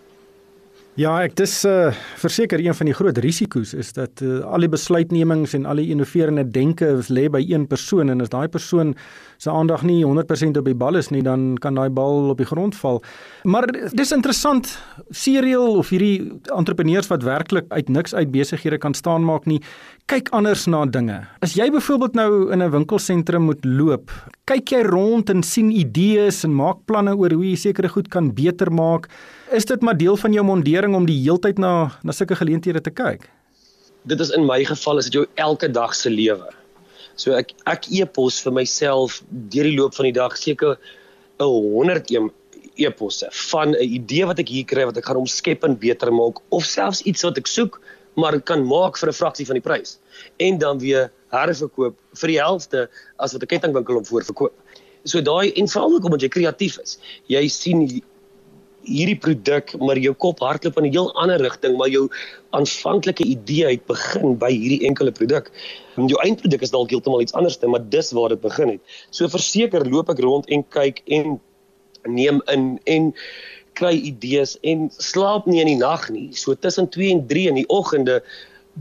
Ja, 0.97 1.11
ek 1.21 1.35
dis 1.37 1.51
uh 1.69 1.91
verseker 2.17 2.57
een 2.57 2.73
van 2.73 2.87
die 2.89 2.95
groot 2.97 3.19
risiko's 3.21 3.75
is 3.77 3.91
dat 3.93 4.17
uh, 4.25 4.39
al 4.49 4.65
die 4.65 4.69
besluitnemings 4.73 5.51
en 5.53 5.67
al 5.69 5.77
die 5.77 5.91
innoverende 5.93 6.41
denke 6.49 6.87
lê 7.13 7.27
by 7.29 7.43
een 7.45 7.67
persoon 7.69 8.09
en 8.09 8.23
as 8.25 8.31
daai 8.33 8.47
persoon 8.49 8.95
se 9.37 9.51
aandag 9.53 9.83
nie 9.85 9.99
100% 10.01 10.57
op 10.57 10.65
die 10.65 10.73
bal 10.73 10.97
is 10.97 11.11
nie, 11.13 11.21
dan 11.21 11.51
kan 11.61 11.77
daai 11.77 11.93
bal 11.93 12.31
op 12.31 12.41
die 12.41 12.47
grond 12.49 12.73
val. 12.81 12.97
Maar 13.45 13.69
dis 13.93 14.15
interessant, 14.15 14.71
serial 15.13 15.77
of 15.77 15.93
hierdie 15.93 16.31
entrepreneurs 16.57 17.12
wat 17.13 17.21
werklik 17.21 17.69
uit 17.69 17.93
niks 17.93 18.17
uit 18.17 18.33
besighede 18.33 18.81
kan 18.81 18.97
staan 18.97 19.21
maak 19.27 19.45
nie, 19.45 19.62
kyk 20.10 20.33
anders 20.33 20.65
na 20.65 20.81
dinge. 20.89 21.19
As 21.45 21.53
jy 21.53 21.69
byvoorbeeld 21.77 22.17
nou 22.17 22.49
in 22.49 22.63
'n 22.63 22.73
winkelsentrum 22.73 23.45
moet 23.45 23.62
loop, 23.65 24.10
kyk 24.47 24.71
jy 24.71 24.83
rond 24.88 25.29
en 25.29 25.43
sien 25.43 25.71
idees 25.75 26.43
en 26.47 26.53
maak 26.55 26.79
planne 26.88 27.13
oor 27.19 27.33
hoe 27.36 27.49
jy 27.49 27.55
sekere 27.60 27.89
goed 27.91 28.07
kan 28.13 28.29
beter 28.36 28.71
maak. 28.71 29.10
Is 29.51 29.67
dit 29.67 29.81
maar 29.83 29.97
deel 29.99 30.15
van 30.19 30.36
jou 30.36 30.43
mondering 30.47 30.95
om 30.95 31.07
die 31.07 31.17
heeltyd 31.19 31.60
na 31.60 31.91
na 32.03 32.15
sulke 32.15 32.38
geleenthede 32.39 32.81
te 32.83 32.93
kyk? 32.93 33.27
Dit 34.07 34.23
is 34.23 34.31
in 34.31 34.47
my 34.47 34.62
geval 34.63 35.01
is 35.01 35.10
dit 35.10 35.19
jou 35.19 35.25
elke 35.36 35.67
dag 35.67 35.95
se 35.95 36.10
lewe. 36.10 36.47
So 37.19 37.36
ek 37.36 37.51
ek 37.67 37.89
e-pos 37.91 38.39
vir 38.45 38.55
myself 38.55 39.21
deur 39.29 39.67
die 39.67 39.75
loop 39.75 39.97
van 39.97 40.07
die 40.07 40.15
dag 40.15 40.38
seker 40.39 40.77
'n 41.39 41.43
100 41.43 42.31
e-posse 42.77 43.27
van 43.51 43.75
'n 43.75 43.83
idee 43.83 44.25
wat 44.25 44.39
ek 44.39 44.49
hier 44.49 44.65
kry 44.65 44.86
wat 44.86 44.97
ek 44.97 45.05
gaan 45.05 45.19
omskep 45.25 45.63
en 45.63 45.75
beter 45.75 46.13
maak 46.13 46.39
of 46.49 46.63
selfs 46.63 47.01
iets 47.01 47.23
wat 47.23 47.38
ek 47.38 47.47
soek 47.47 47.81
maar 48.15 48.39
kan 48.41 48.63
maak 48.63 48.97
vir 48.97 49.10
'n 49.10 49.19
fraksie 49.19 49.45
van 49.45 49.60
die 49.60 49.67
prys 49.69 49.99
en 50.38 50.57
dan 50.57 50.79
weer 50.79 51.12
herverkoop 51.33 51.97
vir 52.21 52.33
die 52.33 52.39
helfte 52.39 52.87
as 53.17 53.33
wat 53.33 53.43
'n 53.43 53.51
kettingwinkel 53.53 53.99
hom 53.99 54.05
voorverkoop. 54.05 54.53
So 55.05 55.21
daai 55.21 55.53
en 55.53 55.67
veral 55.67 55.95
ook 55.95 56.05
omdat 56.05 56.21
jy 56.21 56.29
kreatief 56.29 56.77
is. 56.79 56.99
Jy 57.27 57.47
sien 57.47 58.01
hierdie 58.87 59.19
produk 59.19 59.73
maar 59.79 59.99
jou 59.99 60.13
kop 60.13 60.39
hardloop 60.39 60.77
in 60.77 60.85
'n 60.85 60.91
heel 60.91 61.11
ander 61.15 61.39
rigting 61.39 61.77
maar 61.77 61.89
jou 61.89 62.09
aanvanklike 62.51 63.23
idee 63.23 63.65
het 63.71 63.85
begin 63.85 64.37
by 64.37 64.51
hierdie 64.51 64.87
enkele 64.87 65.11
produk. 65.11 65.51
Jou 65.95 66.19
eindproduk 66.23 66.61
is 66.61 66.71
dalk 66.71 66.89
heeltemal 66.89 67.21
iets 67.21 67.33
anderste, 67.33 67.67
maar 67.67 67.89
dis 67.89 68.11
waar 68.11 68.29
dit 68.29 68.41
begin 68.41 68.69
het. 68.69 68.81
So 69.09 69.27
verseker 69.27 69.89
loop 69.89 70.09
ek 70.09 70.19
rond 70.19 70.45
en 70.49 70.63
kyk 70.69 71.01
en 71.05 71.39
neem 72.05 72.41
in 72.47 72.79
en 72.85 73.13
kry 73.73 73.93
idees 73.93 74.57
en 74.63 74.89
slaap 74.97 75.45
nie 75.45 75.61
in 75.61 75.67
die 75.67 75.81
nag 75.81 76.09
nie. 76.09 76.29
So 76.33 76.55
tussen 76.55 76.89
2 76.89 77.11
en 77.11 77.27
3 77.27 77.47
in 77.47 77.55
die 77.55 77.67
oggende 77.67 78.23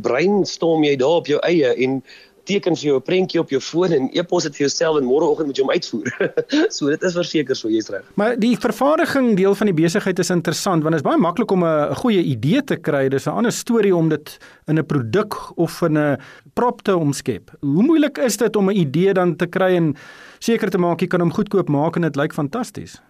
brainstorm 0.02 0.84
jy 0.84 0.96
daar 0.96 1.20
op 1.22 1.26
jou 1.26 1.40
eie 1.42 1.74
en 1.74 2.02
teken 2.46 2.76
vir 2.78 2.88
jou 2.88 2.96
'n 2.96 3.02
prentjie 3.02 3.40
op 3.40 3.50
jou 3.50 3.60
foon 3.60 3.92
en 3.92 4.08
e-pos 4.12 4.44
dit 4.44 4.56
vir 4.56 4.66
jouself 4.66 4.98
en 4.98 5.04
môreoggend 5.04 5.46
moet 5.46 5.56
jy 5.56 5.64
hom 5.64 5.74
uitvoer. 5.74 6.08
so 6.76 6.88
dit 6.88 7.02
is 7.02 7.14
verseker 7.14 7.56
so 7.56 7.68
jy's 7.68 7.90
reg. 7.90 8.04
Maar 8.14 8.38
die 8.38 8.56
vervaardiging 8.56 9.36
deel 9.36 9.54
van 9.54 9.66
die 9.66 9.76
besigheid 9.76 10.18
is 10.18 10.30
interessant 10.30 10.82
want 10.82 10.94
dit 10.94 11.02
is 11.02 11.08
baie 11.08 11.18
maklik 11.18 11.50
om 11.50 11.64
'n 11.64 11.94
goeie 12.02 12.22
idee 12.22 12.62
te 12.62 12.76
kry. 12.76 13.08
Dis 13.08 13.26
'n 13.26 13.36
ander 13.36 13.52
storie 13.52 13.94
om 13.94 14.08
dit 14.08 14.38
in 14.68 14.78
'n 14.78 14.86
produk 14.86 15.34
of 15.56 15.82
in 15.82 15.98
'n 15.98 16.18
prop 16.54 16.82
te 16.82 16.96
omskep. 16.96 17.50
Hoe 17.60 17.82
moeilik 17.82 18.18
is 18.18 18.36
dit 18.36 18.56
om 18.56 18.70
'n 18.70 18.76
idee 18.76 19.12
dan 19.12 19.36
te 19.36 19.46
kry 19.46 19.74
en 19.76 19.96
seker 20.38 20.70
te 20.70 20.78
maak 20.78 21.00
jy 21.00 21.06
kan 21.06 21.20
hom 21.20 21.32
goedkoop 21.32 21.68
maak 21.68 21.96
en 21.96 22.02
dit 22.02 22.16
lyk 22.16 22.32
fantasties? 22.32 23.00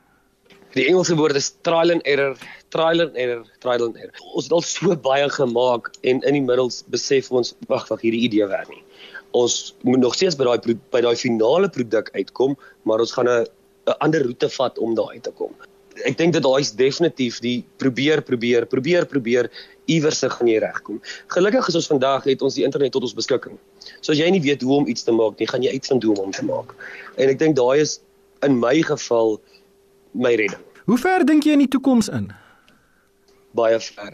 Die 0.74 0.86
Engelse 0.86 1.16
woord 1.16 1.36
is 1.36 1.56
trial 1.62 1.90
and 1.90 2.02
error, 2.04 2.36
trial 2.68 3.00
and 3.00 3.16
error, 3.16 3.44
trial 3.60 3.86
and 3.86 3.96
error. 3.96 4.12
Ons 4.34 4.44
het 4.44 4.52
al 4.52 4.60
so 4.60 4.96
baie 4.96 5.28
gemaak 5.28 5.88
en 6.02 6.20
in 6.20 6.32
die 6.32 6.42
middels 6.42 6.84
besef 6.88 7.30
ons 7.30 7.54
wag, 7.68 7.88
wag, 7.88 8.00
hierdie 8.00 8.20
idee 8.28 8.46
werk 8.46 8.68
nie 8.68 8.85
ons 9.30 9.74
moet 9.82 10.00
nog 10.00 10.14
steeds 10.14 10.36
by 10.36 10.44
daai 10.44 10.76
by 10.90 11.00
daai 11.00 11.16
finale 11.16 11.68
produk 11.68 12.10
uitkom, 12.14 12.56
maar 12.82 13.00
ons 13.00 13.12
gaan 13.12 13.28
'n 13.28 13.46
'n 13.86 13.98
ander 13.98 14.22
roete 14.22 14.48
vat 14.50 14.78
om 14.78 14.94
daar 14.94 15.12
uit 15.14 15.22
te 15.22 15.30
kom. 15.30 15.52
Ek 16.04 16.18
dink 16.18 16.32
dit 16.32 16.42
daai 16.42 16.60
is 16.60 16.72
definitief 16.76 17.40
die 17.40 17.64
probeer 17.80 18.22
probeer 18.22 18.66
probeer 18.66 19.06
probeer 19.06 19.50
iewers 19.86 20.18
se 20.18 20.28
gaan 20.30 20.48
jy 20.50 20.58
regkom. 20.58 21.00
Gelukkig 21.32 21.68
is 21.68 21.74
ons 21.74 21.86
vandag 21.86 22.24
het 22.24 22.42
ons 22.42 22.54
die 22.54 22.64
internet 22.64 22.92
tot 22.92 23.02
ons 23.02 23.14
beskikking. 23.14 23.58
So 24.00 24.12
as 24.12 24.18
jy 24.18 24.28
nie 24.30 24.42
weet 24.42 24.62
hoe 24.62 24.74
om 24.80 24.86
iets 24.86 25.06
te 25.06 25.14
maak 25.14 25.38
nie, 25.38 25.48
gaan 25.48 25.62
jy 25.62 25.72
uitvind 25.72 26.02
hoe 26.02 26.14
om 26.16 26.24
hom 26.26 26.34
te 26.34 26.44
maak. 26.44 26.74
En 27.16 27.30
ek 27.32 27.38
dink 27.38 27.56
daai 27.56 27.80
is 27.80 28.00
in 28.42 28.58
my 28.60 28.82
geval 28.82 29.38
my 30.12 30.34
redding. 30.34 30.62
Hoe 30.86 30.98
ver 30.98 31.24
dink 31.26 31.46
jy 31.46 31.56
in 31.56 31.64
die 31.64 31.70
toekoms 31.70 32.10
in? 32.12 32.28
Baie 33.56 33.78
ver. 33.80 34.12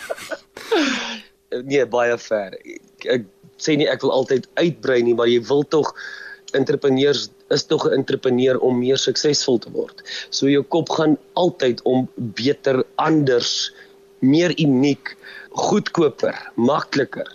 nee, 1.70 1.84
baie 1.86 2.18
ver. 2.18 2.56
Ek, 3.00 3.06
ek 3.20 3.28
sê 3.60 3.76
nie 3.80 3.88
ek 3.88 4.04
wil 4.04 4.12
altyd 4.12 4.48
uitbrei 4.60 5.00
nie, 5.04 5.16
maar 5.16 5.28
jy 5.30 5.40
wil 5.48 5.64
tog 5.64 5.92
entrepreneurs 6.56 7.28
is 7.50 7.64
tog 7.66 7.86
'n 7.86 7.94
entrepreneur 7.94 8.58
om 8.58 8.78
meer 8.78 8.98
suksesvol 8.98 9.58
te 9.58 9.70
word. 9.74 10.02
So 10.30 10.46
jou 10.46 10.62
kop 10.62 10.90
gaan 10.90 11.16
altyd 11.34 11.82
om 11.82 12.08
beter, 12.16 12.84
anders, 12.96 13.72
meer 14.20 14.52
uniek, 14.58 15.16
goedkoper, 15.50 16.36
makliker. 16.56 17.26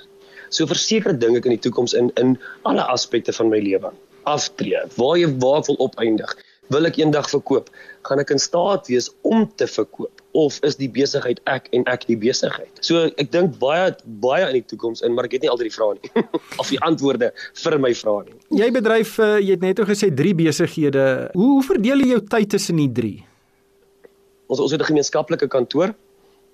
So 0.50 0.66
verseker 0.66 1.18
dink 1.18 1.38
ek 1.38 1.46
in 1.46 1.58
die 1.58 1.64
toekoms 1.70 1.94
in 1.94 2.12
in 2.16 2.38
alle 2.64 2.84
aspekte 2.84 3.34
van 3.34 3.50
my 3.50 3.60
lewe 3.60 3.92
aftree. 4.26 4.82
Waar 4.98 5.18
jy 5.18 5.30
waar 5.40 5.62
ek 5.62 5.72
wil 5.72 5.82
opeindig. 5.88 6.36
Wil 6.74 6.90
ek 6.90 6.98
eendag 6.98 7.30
verkoop? 7.30 7.70
Gaan 8.08 8.20
ek 8.20 8.32
in 8.32 8.40
staat 8.42 8.88
wees 8.88 9.12
om 9.22 9.46
te 9.58 9.68
verkoop? 9.68 10.25
Of 10.36 10.58
is 10.68 10.76
die 10.76 10.90
besigheid 10.92 11.40
ek 11.50 11.70
en 11.76 11.86
ek 11.92 12.06
die 12.10 12.18
besigheid. 12.20 12.72
So 12.86 13.08
ek 13.22 13.32
dink 13.34 13.56
baie 13.62 13.94
baie 14.24 14.46
in 14.50 14.60
die 14.60 14.66
toekoms 14.68 15.04
in, 15.06 15.16
maar 15.16 15.30
ek 15.30 15.38
het 15.38 15.46
nie 15.46 15.52
altyd 15.54 15.70
die 15.70 15.76
vrae 15.76 15.96
nie 15.98 16.26
of 16.62 16.72
die 16.74 16.80
antwoorde 16.86 17.32
vir 17.64 17.78
my 17.82 17.94
vrae 17.96 18.26
nie. 18.28 18.38
Jy 18.62 18.70
bedryf 18.76 19.16
uh, 19.24 19.36
jy 19.40 19.56
het 19.56 19.64
net 19.64 19.80
o 19.80 19.88
gesê 19.88 20.12
3 20.12 20.36
besighede. 20.42 21.06
Hoe, 21.34 21.52
hoe 21.58 21.66
verdeel 21.70 22.04
jy 22.04 22.12
jou 22.16 22.24
tyd 22.36 22.52
tussen 22.58 22.82
die 22.84 22.90
3? 23.00 23.14
Ons 24.52 24.62
ons 24.68 24.76
het 24.76 24.82
'n 24.82 24.92
gemeenskaplike 24.92 25.48
kantoor 25.52 25.96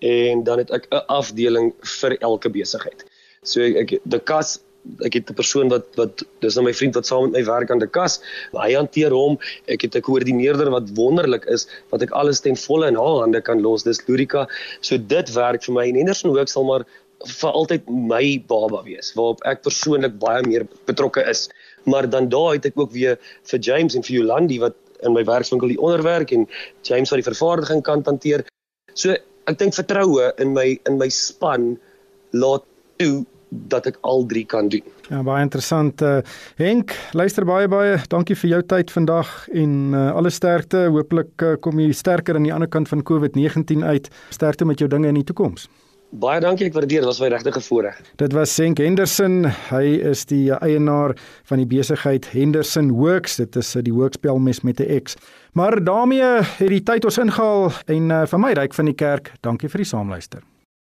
en 0.02 0.44
dan 0.44 0.62
het 0.62 0.72
ek 0.72 0.88
'n 0.89 1.06
afdeling 1.08 1.74
vir 2.00 2.17
elke 2.22 2.50
besigheid. 2.50 3.06
So 3.44 3.62
ek 3.62 3.98
die 4.04 4.24
kas 4.24 4.60
ek 5.06 5.13
het 5.13 5.30
'n 5.30 5.38
persoon 5.38 5.70
wat 5.70 5.86
wat 5.96 6.24
dis 6.41 6.56
nou 6.56 6.65
my 6.65 6.74
vriend 6.74 6.96
wat 6.96 7.06
saam 7.06 7.24
met 7.24 7.39
my 7.39 7.44
werk 7.46 7.72
aan 7.72 7.80
die 7.80 7.88
kas. 7.88 8.22
Hy 8.54 8.74
hanteer 8.74 9.12
hom. 9.12 9.38
Ek 9.67 9.82
het 9.82 9.96
'n 9.96 10.02
koördineerder 10.02 10.70
wat 10.70 10.89
wonderlik 10.96 11.46
is 11.46 11.67
wat 11.91 12.02
ek 12.02 12.12
alles 12.12 12.41
ten 12.41 12.56
volle 12.56 12.88
in 12.88 12.96
haar 12.96 13.22
hande 13.22 13.41
kan 13.41 13.62
los. 13.62 13.84
Dis 13.84 14.02
Lurika. 14.08 14.48
So 14.82 14.98
dit 14.98 15.34
werk 15.34 15.63
vir 15.63 15.74
my 15.74 15.88
en 15.88 15.96
Henderson 15.96 16.32
Hoek 16.32 16.50
sal 16.50 16.63
maar 16.63 16.86
vir 17.26 17.52
altyd 17.52 17.89
my 17.89 18.44
baba 18.48 18.82
wees 18.84 19.13
waarop 19.13 19.41
ek 19.46 19.62
persoonlik 19.62 20.20
baie 20.20 20.41
meer 20.48 20.67
betrokke 20.86 21.24
is. 21.30 21.50
Maar 21.86 22.10
dan 22.10 22.30
daar 22.30 22.54
het 22.54 22.65
ek 22.65 22.80
ook 22.80 22.91
weer 22.91 23.17
vir 23.44 23.60
James 23.60 23.96
en 23.96 24.04
vir 24.04 24.15
Jolandi 24.15 24.60
wat 24.60 24.76
in 25.02 25.13
my 25.13 25.24
werkswinkel 25.24 25.67
die 25.67 25.82
onderwerk 25.82 26.32
en 26.32 26.48
James 26.84 27.10
wat 27.10 27.22
die 27.22 27.30
vervaardiging 27.34 27.82
kan 27.84 28.04
hanteer. 28.06 28.46
So 28.94 29.15
ek 29.48 29.58
dink 29.58 29.74
vertroue 29.74 30.32
in 30.39 30.54
my 30.54 30.80
in 30.86 30.98
my 30.98 31.10
span 31.10 31.78
laat 32.32 32.63
toe 33.02 33.26
dat 33.52 33.86
ek 33.86 33.98
al 34.08 34.26
drie 34.26 34.46
kan 34.48 34.70
doen. 34.72 34.84
Ja, 35.10 35.22
baie 35.28 35.44
interessant. 35.44 36.02
Uh, 36.02 36.22
Henk, 36.56 36.96
luister 37.12 37.46
baie 37.46 37.68
baie. 37.68 38.00
Dankie 38.08 38.38
vir 38.40 38.54
jou 38.56 38.62
tyd 38.64 38.92
vandag 38.92 39.32
en 39.52 39.76
uh, 39.92 40.08
alle 40.16 40.32
sterkte. 40.32 40.88
Hooplik 40.94 41.44
uh, 41.44 41.58
kom 41.60 41.80
jy 41.80 41.92
sterker 41.92 42.40
aan 42.40 42.48
die 42.48 42.56
ander 42.56 42.72
kant 42.72 42.88
van 42.92 43.04
COVID-19 43.04 43.84
uit. 43.84 44.08
Sterkte 44.32 44.66
met 44.66 44.80
jou 44.80 44.90
dinge 44.92 45.12
in 45.12 45.20
die 45.20 45.28
toekoms. 45.28 45.68
Baie 46.12 46.42
dankie, 46.44 46.66
ek 46.68 46.76
waardeer, 46.76 47.06
dit 47.06 47.08
was 47.08 47.22
my 47.24 47.30
regte 47.32 47.62
voorreg. 47.64 48.00
Dit 48.20 48.34
was 48.36 48.56
Henk 48.60 48.82
Henderson. 48.84 49.46
Hy 49.70 49.94
is 50.12 50.26
die 50.28 50.52
eienaar 50.52 51.16
van 51.48 51.62
die 51.64 51.68
besigheid 51.72 52.28
Henderson 52.34 52.92
Works. 53.00 53.38
Dit 53.40 53.56
is 53.56 53.72
die 53.80 53.96
workspelmes 53.96 54.60
met 54.68 54.80
'n 54.84 55.00
X. 55.04 55.16
Maar 55.54 55.80
daarmee 55.84 56.44
het 56.44 56.68
die 56.68 56.84
tyd 56.84 57.06
ons 57.06 57.18
ingehaal 57.18 57.72
en 57.88 58.12
uh, 58.12 58.26
vir 58.26 58.40
my 58.40 58.52
ryk 58.54 58.74
van 58.74 58.86
die 58.86 58.96
kerk. 58.96 59.32
Dankie 59.40 59.70
vir 59.70 59.78
die 59.78 59.88
saamluister. 59.88 60.44